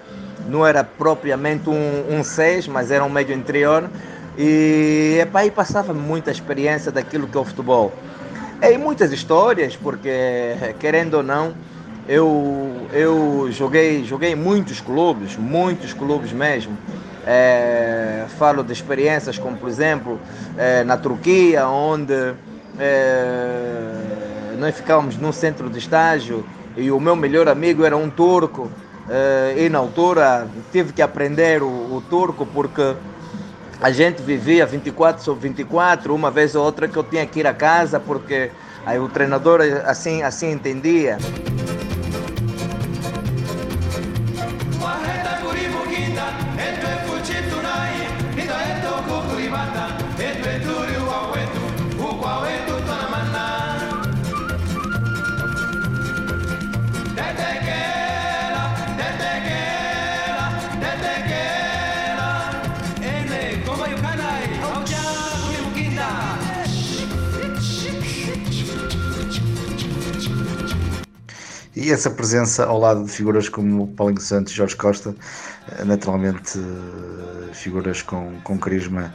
Não 0.46 0.66
era 0.66 0.84
propriamente 0.84 1.70
um 1.70 2.22
6, 2.22 2.68
um 2.68 2.72
mas 2.72 2.90
era 2.90 3.02
um 3.02 3.08
médio 3.08 3.34
interior. 3.34 3.88
E 4.36 5.16
epa, 5.22 5.38
aí 5.38 5.50
passava 5.50 5.94
muita 5.94 6.30
experiência 6.30 6.92
daquilo 6.92 7.26
que 7.26 7.34
é 7.34 7.40
o 7.40 7.46
futebol. 7.46 7.94
E 8.60 8.76
muitas 8.76 9.10
histórias, 9.10 9.74
porque 9.74 10.10
querendo 10.78 11.14
ou 11.14 11.22
não, 11.22 11.54
eu, 12.06 12.88
eu 12.92 13.48
joguei, 13.50 14.04
joguei 14.04 14.34
muitos 14.34 14.82
clubes, 14.82 15.34
muitos 15.34 15.94
clubes 15.94 16.30
mesmo. 16.30 16.76
É, 17.26 18.26
falo 18.38 18.62
de 18.62 18.74
experiências 18.74 19.38
como, 19.38 19.56
por 19.56 19.70
exemplo, 19.70 20.20
é, 20.58 20.84
na 20.84 20.98
Turquia, 20.98 21.66
onde 21.66 22.34
é, 22.78 24.15
nós 24.56 24.76
ficávamos 24.76 25.16
num 25.16 25.32
centro 25.32 25.68
de 25.70 25.78
estágio 25.78 26.44
e 26.76 26.90
o 26.90 26.98
meu 26.98 27.14
melhor 27.16 27.48
amigo 27.48 27.84
era 27.84 27.96
um 27.96 28.10
turco. 28.10 28.70
É, 29.08 29.54
e 29.56 29.68
na 29.68 29.78
altura 29.78 30.48
tive 30.72 30.92
que 30.92 31.00
aprender 31.00 31.62
o, 31.62 31.66
o 31.66 32.02
turco 32.10 32.44
porque 32.44 32.96
a 33.80 33.90
gente 33.92 34.20
vivia 34.20 34.66
24 34.66 35.22
sobre 35.22 35.48
24, 35.48 36.14
uma 36.14 36.30
vez 36.30 36.56
ou 36.56 36.64
outra 36.64 36.88
que 36.88 36.96
eu 36.96 37.04
tinha 37.04 37.24
que 37.24 37.40
ir 37.40 37.46
a 37.46 37.54
casa 37.54 38.00
porque 38.00 38.50
aí 38.84 38.98
o 38.98 39.08
treinador 39.08 39.60
assim, 39.84 40.22
assim 40.22 40.50
entendia. 40.50 41.18
E 71.86 71.92
essa 71.92 72.10
presença 72.10 72.66
ao 72.66 72.80
lado 72.80 73.04
de 73.04 73.12
figuras 73.12 73.48
como 73.48 73.86
Paulinho 73.86 74.20
Santos 74.20 74.52
e 74.52 74.56
Jorge 74.56 74.74
Costa, 74.74 75.14
eh, 75.70 75.84
naturalmente 75.84 76.58
eh, 76.58 77.54
figuras 77.54 78.02
com, 78.02 78.40
com 78.42 78.58
carisma 78.58 79.14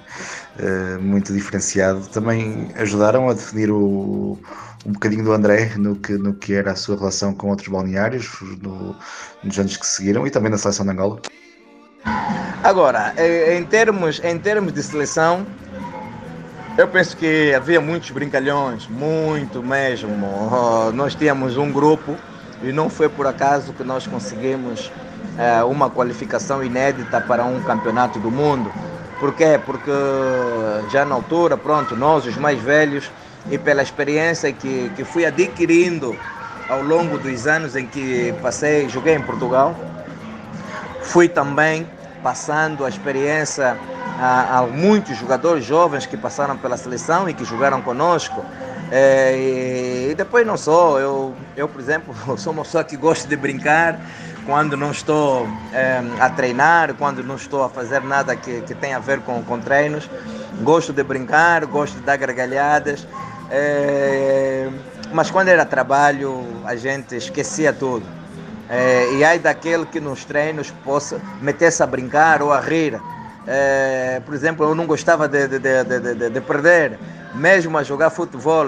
eh, 0.58 0.98
muito 0.98 1.34
diferenciado, 1.34 2.08
também 2.08 2.72
ajudaram 2.78 3.28
a 3.28 3.34
definir 3.34 3.70
o, 3.70 4.40
um 4.86 4.94
bocadinho 4.94 5.26
do 5.26 5.34
André 5.34 5.74
no 5.76 5.98
que, 5.98 6.14
no 6.14 6.34
que 6.34 6.54
era 6.54 6.72
a 6.72 6.76
sua 6.78 6.96
relação 6.96 7.34
com 7.34 7.50
outros 7.50 7.68
balneários 7.68 8.40
no, 8.62 8.96
nos 9.44 9.60
anos 9.60 9.76
que 9.76 9.86
seguiram 9.86 10.26
e 10.26 10.32
também 10.32 10.50
na 10.50 10.58
seleção 10.58 10.86
de 10.86 10.94
Angola. 10.94 11.20
Agora, 12.64 13.14
em 13.54 13.66
termos, 13.66 14.22
em 14.24 14.40
termos 14.40 14.72
de 14.72 14.82
seleção, 14.82 15.46
eu 16.78 16.88
penso 16.88 17.18
que 17.18 17.54
havia 17.54 17.82
muitos 17.82 18.12
brincalhões, 18.12 18.88
muito 18.88 19.62
mesmo. 19.62 20.16
Nós 20.94 21.14
tínhamos 21.14 21.58
um 21.58 21.70
grupo 21.70 22.16
e 22.64 22.72
não 22.72 22.90
foi 22.90 23.10
por 23.10 23.28
acaso 23.28 23.74
que 23.74 23.84
nós 23.84 24.06
conseguimos 24.08 24.92
é, 25.38 25.64
uma 25.64 25.90
qualificação 25.90 26.64
inédita 26.64 27.20
para 27.22 27.44
um 27.44 27.62
campeonato 27.62 28.20
do 28.20 28.30
mundo. 28.30 28.72
Por 29.20 29.34
quê? 29.34 29.60
Porque 29.64 29.92
já 30.90 31.06
na 31.06 31.16
altura, 31.16 31.56
pronto, 31.58 31.96
nós, 31.96 32.26
os 32.26 32.38
mais 32.38 32.60
velhos, 32.60 33.12
e 33.50 33.58
pela 33.58 33.82
experiência 33.82 34.52
que, 34.52 34.92
que 34.96 35.04
fui 35.04 35.26
adquirindo 35.26 36.16
ao 36.70 36.82
longo 36.82 37.18
dos 37.18 37.48
anos 37.48 37.76
em 37.76 37.86
que 37.86 38.34
passei, 38.42 38.88
joguei 38.88 39.16
em 39.16 39.22
Portugal, 39.22 39.76
fui 41.02 41.28
também 41.28 41.88
passando 42.24 42.86
a 42.86 42.90
experiência 42.90 43.78
a, 44.20 44.60
a 44.60 44.62
muitos 44.68 45.18
jogadores 45.18 45.66
jovens 45.66 46.06
que 46.06 46.16
passaram 46.16 46.56
pela 46.58 46.78
seleção 46.78 47.28
e 47.28 47.34
que 47.34 47.44
jogaram 47.44 47.82
conosco. 47.82 48.44
É, 48.92 50.10
e 50.10 50.16
depois 50.16 50.46
não 50.46 50.58
sou, 50.58 51.00
eu, 51.00 51.34
eu 51.56 51.68
por 51.68 51.80
exemplo, 51.80 52.14
sou 52.38 52.52
uma 52.52 52.64
pessoa 52.64 52.84
que 52.84 52.98
gosta 52.98 53.28
de 53.28 53.38
brincar 53.38 53.98
quando 54.46 54.76
não 54.76 54.92
estou 54.92 55.48
é, 55.72 56.02
a 56.20 56.30
treinar, 56.30 56.94
quando 56.96 57.24
não 57.24 57.36
estou 57.36 57.64
a 57.64 57.70
fazer 57.70 58.02
nada 58.02 58.36
que, 58.36 58.62
que 58.62 58.76
tenha 58.76 58.98
a 58.98 59.00
ver 59.00 59.22
com, 59.22 59.42
com 59.44 59.60
treinos. 59.60 60.10
Gosto 60.62 60.92
de 60.92 61.04
brincar, 61.04 61.66
gosto 61.66 61.96
de 61.96 62.02
dar 62.02 62.18
gargalhadas. 62.18 63.08
É, 63.50 64.70
mas 65.14 65.32
quando 65.32 65.50
era 65.50 65.66
trabalho, 65.66 66.44
a 66.66 66.76
gente 66.76 67.16
esquecia 67.16 67.72
tudo. 67.72 68.06
É, 68.70 69.14
e 69.14 69.24
aí 69.24 69.38
daquele 69.38 69.86
que 69.86 70.00
nos 70.00 70.24
treinos 70.24 70.72
possa 70.84 71.22
meter-se 71.42 71.84
a 71.84 71.86
brincar 71.86 72.42
ou 72.42 72.52
a 72.52 72.60
rir. 72.60 73.00
É, 73.46 74.22
por 74.26 74.34
exemplo, 74.34 74.66
eu 74.66 74.74
não 74.74 74.86
gostava 74.86 75.28
de, 75.28 75.48
de, 75.48 75.60
de, 75.60 76.30
de, 76.30 76.42
perder, 76.42 76.98
mesmo 77.36 77.78
a 77.78 77.84
jogar 77.84 78.10
futebol. 78.10 78.68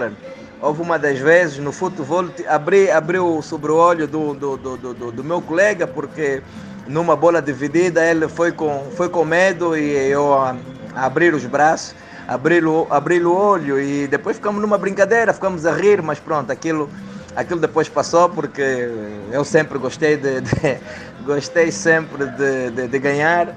Houve 0.61 0.81
uma 0.81 0.97
das 0.97 1.19
vezes 1.19 1.57
no 1.57 1.71
futebol, 1.71 2.25
abri, 2.47 2.89
abri 2.89 3.17
sobre 3.41 3.71
o 3.71 3.75
olho 3.75 4.07
do, 4.07 4.33
do, 4.33 4.57
do, 4.57 4.77
do, 4.77 5.11
do 5.11 5.23
meu 5.23 5.41
colega, 5.41 5.85
porque 5.85 6.41
numa 6.87 7.15
bola 7.15 7.41
dividida 7.41 8.05
ele 8.05 8.27
foi 8.27 8.51
com, 8.51 8.85
foi 8.95 9.09
com 9.09 9.25
medo 9.25 9.77
e 9.77 9.91
eu 10.09 10.33
a, 10.33 10.55
a 10.95 11.05
abrir 11.05 11.33
os 11.33 11.45
braços, 11.45 11.95
abrir 12.27 12.65
o, 12.65 12.87
o 12.89 13.35
olho 13.35 13.79
e 13.79 14.07
depois 14.07 14.37
ficamos 14.37 14.61
numa 14.61 14.77
brincadeira, 14.77 15.33
ficamos 15.33 15.65
a 15.65 15.73
rir, 15.73 16.01
mas 16.01 16.19
pronto, 16.19 16.51
aquilo, 16.51 16.89
aquilo 17.35 17.59
depois 17.59 17.89
passou 17.89 18.29
porque 18.29 18.89
eu 19.31 19.43
sempre 19.43 19.77
gostei 19.77 20.15
de, 20.15 20.41
de 20.41 20.77
gostei 21.25 21.71
sempre 21.71 22.25
de, 22.25 22.71
de, 22.71 22.87
de 22.87 22.99
ganhar. 22.99 23.53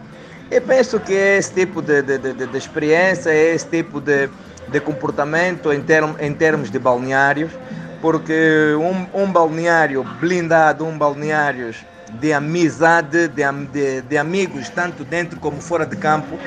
E 0.51 0.61
penso 0.61 1.01
que 1.01 1.13
é 1.13 1.39
esse 1.39 1.53
tipo 1.53 1.83
de, 1.83 2.03
de 2.03 2.57
experiência, 2.57 3.31
é 3.31 3.55
esse 3.55 3.67
tipo 3.67 4.01
de, 4.01 4.29
de 4.69 4.81
comportamento 4.81 5.73
em, 5.73 5.81
term, 5.81 6.14
em 6.19 6.33
termos 6.33 6.71
de 6.71 6.79
balneários, 6.79 7.53
porque 8.01 8.75
um, 8.79 9.23
um 9.23 9.31
balneário 9.31 10.05
blindado, 10.21 10.85
um 10.85 10.97
balneário 10.97 11.75
de 12.21 12.33
amizade, 12.33 13.29
de, 13.29 13.43
de, 13.73 14.03
de, 14.03 14.19
amigos, 14.19 14.69
tanto 14.69 15.05
dentro 15.05 15.39
como 15.39 15.61
fora 15.61 15.87
de 15.87 15.97
campo, 15.97 16.39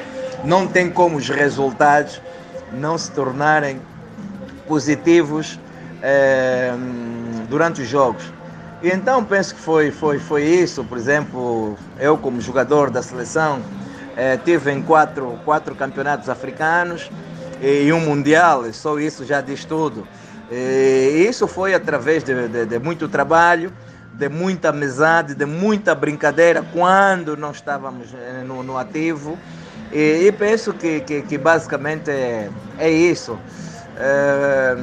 não 0.43 0.67
tem 0.67 0.89
como 0.89 1.17
os 1.17 1.29
resultados 1.29 2.21
não 2.71 2.97
se 2.97 3.11
tornarem 3.11 3.81
positivos 4.67 5.59
eh, 6.01 6.73
durante 7.49 7.81
os 7.81 7.87
jogos. 7.87 8.23
E 8.81 8.89
então 8.89 9.23
penso 9.25 9.55
que 9.55 9.59
foi, 9.59 9.91
foi, 9.91 10.19
foi 10.19 10.43
isso, 10.43 10.83
por 10.85 10.97
exemplo, 10.97 11.75
eu 11.99 12.17
como 12.17 12.39
jogador 12.39 12.89
da 12.89 13.01
seleção, 13.01 13.59
é, 14.15 14.37
tive 14.37 14.71
em 14.71 14.81
quatro, 14.81 15.37
quatro 15.43 15.75
campeonatos 15.75 16.29
africanos 16.29 17.09
e 17.61 17.91
um 17.91 17.99
mundial, 17.99 18.63
só 18.73 18.99
isso 18.99 19.25
já 19.25 19.41
diz 19.41 19.65
tudo. 19.65 20.07
E 20.51 21.25
isso 21.29 21.47
foi 21.47 21.73
através 21.73 22.23
de, 22.23 22.47
de, 22.47 22.65
de 22.65 22.79
muito 22.79 23.07
trabalho, 23.07 23.71
de 24.13 24.27
muita 24.27 24.69
amizade, 24.69 25.35
de 25.35 25.45
muita 25.45 25.93
brincadeira 25.93 26.65
quando 26.73 27.37
não 27.37 27.51
estávamos 27.51 28.13
eh, 28.13 28.43
no, 28.45 28.63
no 28.63 28.77
ativo. 28.77 29.37
E, 29.91 30.27
e, 30.27 30.31
penso 30.31 30.73
que, 30.73 30.99
que, 31.01 31.21
que 31.21 31.37
basicamente 31.37 32.09
é, 32.11 32.49
é 32.77 32.89
isso. 32.89 33.39
É, 33.97 34.75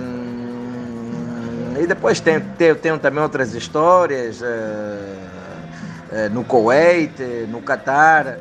e 1.83 1.87
depois 1.87 2.21
tenho, 2.21 2.43
tenho, 2.81 2.99
também 2.99 3.23
outras 3.23 3.55
histórias 3.55 4.41
é, 4.43 6.29
no 6.31 6.45
Kuwait, 6.45 7.21
no 7.49 7.61
Catar 7.61 8.39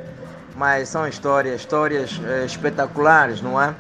mas 0.56 0.90
são 0.90 1.08
histórias, 1.08 1.60
histórias 1.60 2.20
espetaculares, 2.46 3.42
não 3.42 3.62
é? 3.62 3.76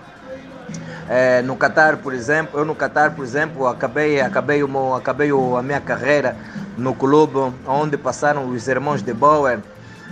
É? 1.09 1.41
no 1.41 1.55
Catar, 1.55 1.97
por 1.97 2.13
exemplo, 2.13 2.59
eu 2.59 2.65
no 2.65 2.75
Catar, 2.75 3.15
por 3.15 3.23
exemplo, 3.23 3.67
acabei, 3.67 4.19
acabei, 4.21 4.63
o 4.63 4.93
acabei 4.93 5.29
a 5.31 5.61
minha 5.61 5.81
carreira 5.81 6.35
no 6.77 6.93
clube 6.93 7.53
onde 7.67 7.97
passaram 7.97 8.47
os 8.49 8.67
irmãos 8.67 9.01
de 9.01 9.13
Bauer. 9.13 9.59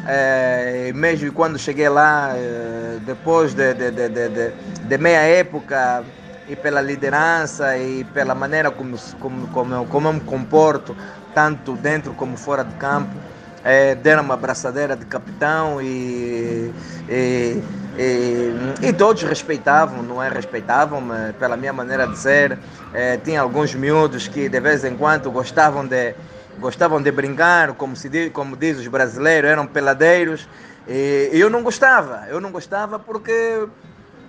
É, 0.06 0.92
mesmo 0.94 1.32
quando 1.32 1.58
cheguei 1.58 1.88
lá, 1.88 2.34
é, 2.36 2.98
depois 3.06 3.54
de, 3.54 3.74
de, 3.74 3.92
de, 3.92 4.10
de, 4.10 4.52
de 4.84 4.98
meia 4.98 5.22
época, 5.22 6.04
e 6.48 6.56
pela 6.56 6.82
liderança 6.82 7.78
e 7.78 8.04
pela 8.04 8.36
maneira 8.36 8.70
como, 8.70 8.98
como, 9.20 9.48
como, 9.48 9.86
como 9.88 10.08
eu 10.08 10.14
me 10.14 10.20
comporto, 10.22 10.96
tanto 11.34 11.76
dentro 11.76 12.14
como 12.14 12.38
fora 12.38 12.64
de 12.64 12.74
campo, 12.76 13.16
é, 13.64 13.96
deram 13.96 14.24
uma 14.24 14.34
abraçadeira 14.34 14.96
de 14.96 15.06
capitão 15.06 15.82
e, 15.82 16.72
e, 17.10 17.64
e, 17.98 18.88
e, 18.88 18.94
todos 18.94 19.22
respeitavam, 19.22 20.02
não 20.02 20.22
é? 20.22 20.28
Respeitavam-me 20.28 21.34
pela 21.34 21.56
minha 21.56 21.72
maneira 21.72 22.08
de 22.08 22.18
ser. 22.18 22.58
É, 22.94 23.18
tinha 23.18 23.42
alguns 23.42 23.76
miúdos 23.76 24.28
que 24.28 24.50
de 24.50 24.60
vez 24.60 24.84
em 24.84 24.96
quando 24.96 25.30
gostavam 25.30 25.86
de, 25.86 26.16
gostavam 26.60 27.02
de 27.02 27.12
brincar, 27.12 27.74
como, 27.74 27.96
se 27.96 28.30
como 28.32 28.56
diz 28.58 28.80
os 28.80 28.88
brasileiros, 28.88 29.50
eram 29.50 29.68
peladeiros. 29.68 30.48
E, 30.88 31.30
e 31.34 31.40
eu 31.40 31.50
não 31.50 31.62
gostava, 31.62 32.26
eu 32.30 32.42
não 32.42 32.52
gostava 32.52 32.98
porque, 32.98 33.68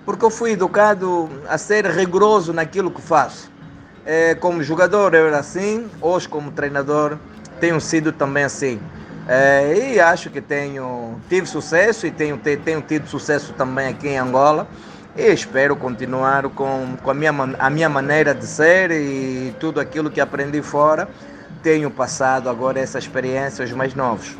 porque 0.04 0.24
eu 0.24 0.30
fui 0.30 0.52
educado 0.52 1.30
a 1.48 1.56
ser 1.56 1.86
rigoroso 1.86 2.52
naquilo 2.52 2.90
que 2.90 3.00
faço. 3.00 3.50
É, 4.04 4.34
como 4.34 4.62
jogador 4.62 5.14
eu 5.14 5.26
era 5.28 5.38
assim, 5.38 5.88
hoje 6.02 6.28
como 6.28 6.52
treinador 6.52 7.16
tenho 7.58 7.80
sido 7.80 8.12
também 8.12 8.44
assim. 8.44 8.78
É, 9.26 9.94
e 9.94 10.00
acho 10.00 10.28
que 10.28 10.40
tenho 10.40 11.18
tive 11.28 11.46
sucesso 11.46 12.06
e 12.06 12.10
tenho, 12.10 12.38
tenho 12.38 12.82
tido 12.82 13.06
sucesso 13.08 13.52
também 13.54 13.88
aqui 13.88 14.08
em 14.08 14.18
Angola. 14.18 14.68
E 15.16 15.32
espero 15.32 15.76
continuar 15.76 16.48
com, 16.50 16.96
com 17.02 17.10
a, 17.10 17.14
minha, 17.14 17.30
a 17.58 17.70
minha 17.70 17.88
maneira 17.88 18.34
de 18.34 18.46
ser 18.46 18.90
e 18.90 19.54
tudo 19.60 19.80
aquilo 19.80 20.10
que 20.10 20.20
aprendi 20.20 20.60
fora. 20.60 21.08
Tenho 21.62 21.90
passado 21.90 22.50
agora 22.50 22.80
essa 22.80 22.98
experiência 22.98 23.64
aos 23.64 23.72
mais 23.72 23.94
novos. 23.94 24.36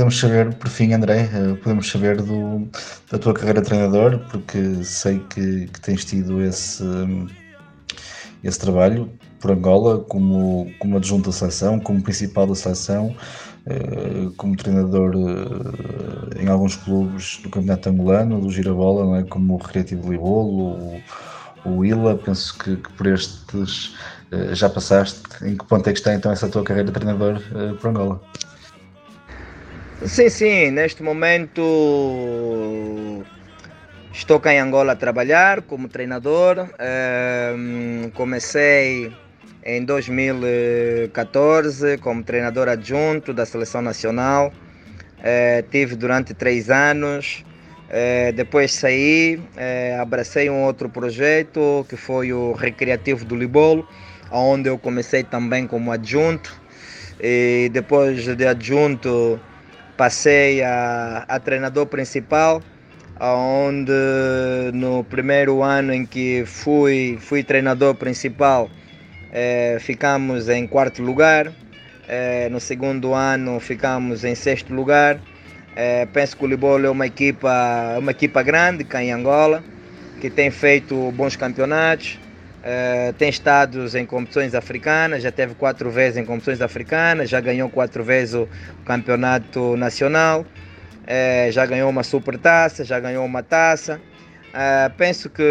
Podemos 0.00 0.18
saber, 0.18 0.54
por 0.54 0.70
fim, 0.70 0.94
André, 0.94 1.28
eh, 1.30 1.54
podemos 1.62 1.90
saber 1.90 2.22
do, 2.22 2.66
da 3.10 3.18
tua 3.18 3.34
carreira 3.34 3.60
de 3.60 3.66
treinador, 3.66 4.18
porque 4.30 4.82
sei 4.82 5.18
que, 5.28 5.66
que 5.66 5.80
tens 5.82 6.06
tido 6.06 6.40
esse, 6.40 6.82
esse 8.42 8.58
trabalho 8.58 9.10
por 9.38 9.50
Angola 9.50 9.98
como, 9.98 10.72
como 10.78 10.96
adjunto 10.96 11.28
da 11.28 11.36
seleção, 11.36 11.78
como 11.78 12.00
principal 12.02 12.46
da 12.46 12.54
seleção, 12.54 13.14
eh, 13.66 14.30
como 14.38 14.56
treinador 14.56 15.12
eh, 15.14 16.42
em 16.42 16.48
alguns 16.48 16.76
clubes 16.76 17.38
do 17.42 17.50
Campeonato 17.50 17.90
Angolano, 17.90 18.40
do 18.40 18.50
Girabola, 18.50 19.04
não 19.04 19.16
é? 19.16 19.22
como 19.24 19.52
o 19.52 19.58
Recreativo 19.58 20.10
Libolo, 20.10 20.78
o, 21.66 21.72
o 21.76 21.84
Ila, 21.84 22.16
penso 22.16 22.56
que, 22.56 22.76
que, 22.76 22.90
por 22.94 23.06
estes 23.06 23.94
já 24.52 24.70
passaste. 24.70 25.20
Em 25.42 25.56
que 25.58 25.64
ponto 25.66 25.86
é 25.90 25.92
que 25.92 25.98
está 25.98 26.14
então 26.14 26.32
essa 26.32 26.48
tua 26.48 26.62
carreira 26.62 26.90
de 26.90 26.98
treinador 26.98 27.42
por 27.80 27.90
Angola? 27.90 28.20
Sim, 30.06 30.30
sim, 30.30 30.70
neste 30.70 31.02
momento 31.02 31.60
estou 34.10 34.40
cá 34.40 34.54
em 34.54 34.58
Angola 34.58 34.92
a 34.92 34.96
trabalhar 34.96 35.60
como 35.60 35.90
treinador. 35.90 36.70
comecei 38.14 39.12
em 39.62 39.84
2014 39.84 41.98
como 41.98 42.24
treinador 42.24 42.70
adjunto 42.70 43.34
da 43.34 43.44
Seleção 43.44 43.82
Nacional. 43.82 44.54
Eh, 45.22 45.64
tive 45.70 45.96
durante 45.96 46.32
três 46.32 46.70
anos. 46.70 47.44
Eh, 47.90 48.32
depois 48.32 48.72
saí, 48.72 49.38
eh, 49.54 49.98
abracei 50.00 50.48
um 50.48 50.62
outro 50.62 50.88
projeto 50.88 51.84
que 51.90 51.96
foi 51.96 52.32
o 52.32 52.54
Recreativo 52.54 53.26
do 53.26 53.36
Libolo, 53.36 53.86
onde 54.30 54.70
eu 54.70 54.78
comecei 54.78 55.24
também 55.24 55.66
como 55.66 55.92
adjunto. 55.92 56.58
E 57.20 57.68
depois 57.70 58.24
de 58.34 58.46
adjunto 58.46 59.38
passei 60.00 60.62
a, 60.62 61.26
a 61.28 61.38
treinador 61.38 61.84
principal, 61.84 62.62
onde 63.20 63.92
no 64.72 65.04
primeiro 65.04 65.62
ano 65.62 65.92
em 65.92 66.06
que 66.06 66.42
fui, 66.46 67.18
fui 67.20 67.44
treinador 67.44 67.94
principal, 67.94 68.70
eh, 69.30 69.76
ficamos 69.78 70.48
em 70.48 70.66
quarto 70.66 71.02
lugar. 71.02 71.52
Eh, 72.08 72.48
no 72.50 72.58
segundo 72.58 73.12
ano 73.12 73.60
ficamos 73.60 74.24
em 74.24 74.34
sexto 74.34 74.72
lugar. 74.72 75.20
Eh, 75.76 76.08
penso 76.14 76.34
que 76.34 76.46
o 76.46 76.48
Libolo 76.48 76.86
é 76.86 76.90
uma 76.90 77.06
equipa, 77.06 77.96
uma 77.98 78.12
equipa 78.12 78.42
grande 78.42 78.84
cá 78.84 79.04
em 79.04 79.12
Angola, 79.12 79.62
que 80.18 80.30
tem 80.30 80.50
feito 80.50 81.12
bons 81.12 81.36
campeonatos. 81.36 82.18
Uh, 82.60 83.14
tem 83.14 83.30
estado 83.30 83.86
em 83.96 84.04
competições 84.04 84.54
africanas, 84.54 85.22
já 85.22 85.32
teve 85.32 85.54
quatro 85.54 85.90
vezes 85.90 86.18
em 86.18 86.26
competições 86.26 86.60
africanas, 86.60 87.30
já 87.30 87.40
ganhou 87.40 87.70
quatro 87.70 88.04
vezes 88.04 88.34
o 88.34 88.46
campeonato 88.84 89.78
nacional, 89.78 90.42
uh, 90.42 91.50
já 91.52 91.64
ganhou 91.64 91.88
uma 91.88 92.02
super 92.02 92.36
taça, 92.36 92.84
já 92.84 93.00
ganhou 93.00 93.24
uma 93.24 93.42
taça. 93.42 93.98
Uh, 94.48 94.92
penso 94.98 95.30
que 95.30 95.42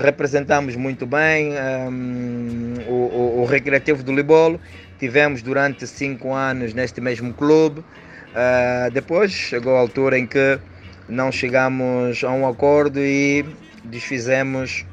representamos 0.00 0.74
muito 0.74 1.04
bem 1.04 1.52
um, 1.52 2.74
o, 2.86 2.92
o, 2.92 3.40
o, 3.42 3.44
Recreativo 3.44 4.02
do 4.02 4.14
Libolo. 4.14 4.58
Tivemos 4.98 5.42
durante 5.42 5.86
cinco 5.86 6.32
anos 6.32 6.72
neste 6.72 6.98
mesmo 7.00 7.34
clube. 7.34 7.84
depois 8.92 9.32
chegou 9.32 9.76
a 9.76 9.80
altura 9.80 10.18
em 10.18 10.26
que 10.26 10.58
não 11.08 11.30
chegamos 11.30 12.24
a 12.24 12.30
um 12.30 12.48
acordo 12.48 13.00
e 13.00 13.44
desfizemos 13.84 14.84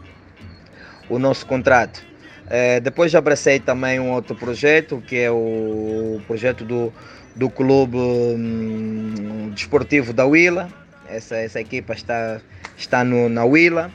o 1.09 1.19
nosso 1.19 1.45
contrato. 1.45 2.03
É, 2.47 2.79
depois 2.79 3.13
abracei 3.15 3.59
também 3.59 3.99
um 3.99 4.11
outro 4.11 4.35
projeto, 4.35 5.01
que 5.05 5.17
é 5.17 5.31
o 5.31 6.21
projeto 6.27 6.63
do, 6.63 6.93
do 7.35 7.49
Clube 7.49 7.97
hum, 7.97 9.51
Desportivo 9.53 10.13
da 10.13 10.25
Willa. 10.25 10.69
Essa, 11.09 11.37
essa 11.37 11.59
equipa 11.59 11.93
está, 11.93 12.39
está 12.77 13.03
no, 13.03 13.29
na 13.29 13.43
Willa. 13.45 13.91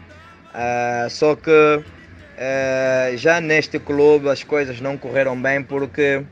Uh, 0.50 1.08
só 1.08 1.36
que 1.36 1.50
uh, 1.50 3.16
já 3.16 3.40
neste 3.40 3.78
clube 3.78 4.28
as 4.28 4.42
coisas 4.42 4.80
não 4.80 4.96
correram 4.96 5.40
bem 5.40 5.62
porque 5.62 6.24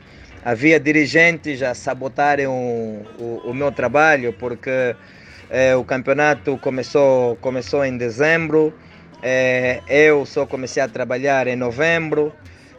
havia 0.45 0.81
dirigentes 0.81 1.63
a 1.63 1.73
sabotarem 1.73 2.49
o, 2.49 3.07
o, 3.19 3.43
o 3.47 3.55
meu 3.55 3.71
trabalho, 3.71 4.33
porque 4.33 4.71
uh, 4.71 5.79
o 5.79 5.85
campeonato 5.85 6.59
começou, 6.59 7.37
começou 7.37 7.85
em 7.85 7.97
dezembro. 7.97 8.75
É, 9.23 9.83
eu 9.89 10.25
só 10.25 10.47
comecei 10.47 10.83
a 10.83 10.89
trabalhar 10.89 11.47
em 11.47 11.57
novembro. 11.57 12.33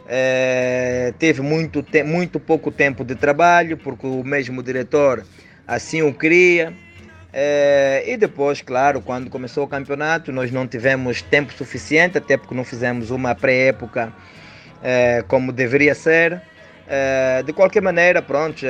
É, 0.08 1.12
teve 1.18 1.40
muito, 1.40 1.82
te 1.82 2.02
muito 2.02 2.40
pouco 2.40 2.70
tempo 2.70 3.04
de 3.04 3.14
trabalho, 3.14 3.76
porque 3.76 4.06
o 4.06 4.24
mesmo 4.24 4.62
diretor 4.62 5.24
assim 5.66 6.02
o 6.02 6.12
queria. 6.12 6.74
É, 7.32 8.02
e 8.06 8.16
depois, 8.16 8.60
claro, 8.60 9.00
quando 9.00 9.30
começou 9.30 9.64
o 9.64 9.68
campeonato, 9.68 10.32
nós 10.32 10.50
não 10.50 10.66
tivemos 10.66 11.22
tempo 11.22 11.52
suficiente, 11.52 12.18
até 12.18 12.36
porque 12.36 12.54
não 12.54 12.64
fizemos 12.64 13.10
uma 13.10 13.34
pré-época 13.36 14.12
é, 14.82 15.22
como 15.28 15.52
deveria 15.52 15.94
ser. 15.94 16.42
É, 16.88 17.44
de 17.44 17.52
qualquer 17.52 17.80
maneira, 17.80 18.20
pronto, 18.20 18.66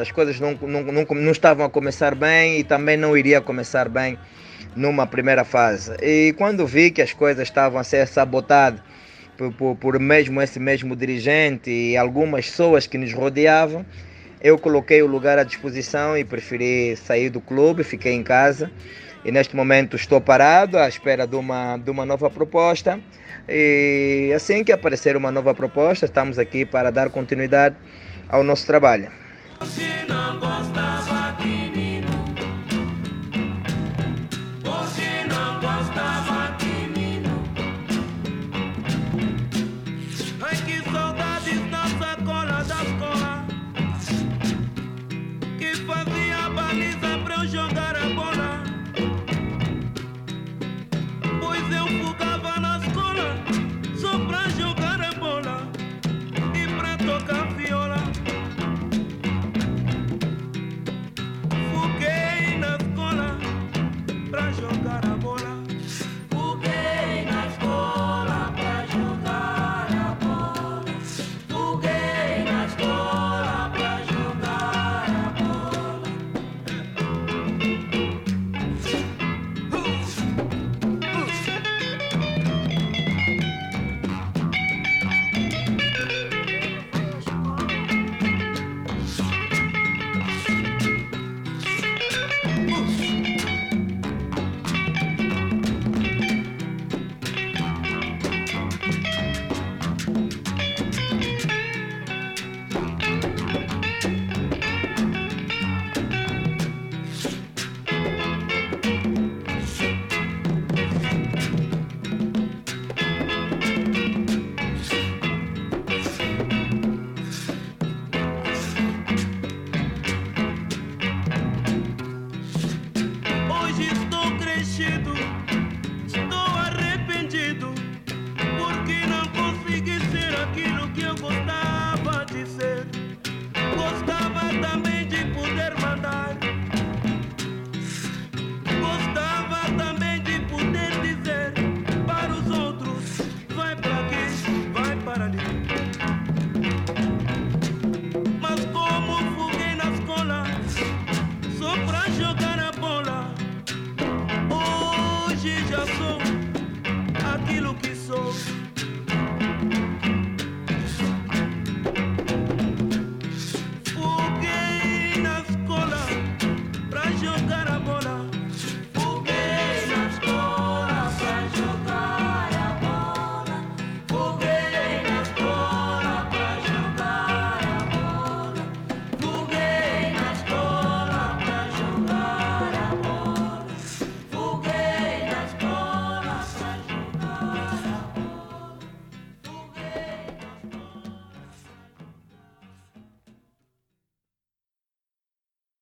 as 0.00 0.10
coisas 0.10 0.40
não, 0.40 0.54
não, 0.62 0.82
não, 0.84 1.04
não 1.04 1.32
estavam 1.32 1.66
a 1.66 1.68
começar 1.68 2.14
bem 2.14 2.60
e 2.60 2.64
também 2.64 2.96
não 2.96 3.14
iria 3.14 3.42
começar 3.42 3.90
bem 3.90 4.18
numa 4.78 5.06
primeira 5.06 5.44
fase. 5.44 5.92
E 6.00 6.32
quando 6.38 6.66
vi 6.66 6.90
que 6.90 7.02
as 7.02 7.12
coisas 7.12 7.48
estavam 7.48 7.78
a 7.78 7.84
ser 7.84 8.06
sabotadas 8.06 8.80
por, 9.36 9.52
por, 9.52 9.76
por 9.76 9.98
mesmo 9.98 10.40
esse 10.40 10.58
mesmo 10.58 10.94
dirigente 10.96 11.70
e 11.70 11.96
algumas 11.96 12.46
pessoas 12.46 12.86
que 12.86 12.96
nos 12.96 13.12
rodeavam, 13.12 13.84
eu 14.40 14.56
coloquei 14.56 15.02
o 15.02 15.06
lugar 15.06 15.38
à 15.38 15.42
disposição 15.42 16.16
e 16.16 16.24
preferi 16.24 16.96
sair 16.96 17.28
do 17.28 17.40
clube, 17.40 17.82
fiquei 17.82 18.12
em 18.12 18.22
casa. 18.22 18.70
E 19.24 19.32
neste 19.32 19.56
momento 19.56 19.96
estou 19.96 20.20
parado 20.20 20.78
à 20.78 20.88
espera 20.88 21.26
de 21.26 21.34
uma, 21.34 21.76
de 21.76 21.90
uma 21.90 22.06
nova 22.06 22.30
proposta. 22.30 23.00
E 23.48 24.32
assim 24.34 24.62
que 24.62 24.70
aparecer 24.70 25.16
uma 25.16 25.32
nova 25.32 25.52
proposta, 25.54 26.06
estamos 26.06 26.38
aqui 26.38 26.64
para 26.64 26.92
dar 26.92 27.10
continuidade 27.10 27.74
ao 28.28 28.44
nosso 28.44 28.64
trabalho. 28.64 29.10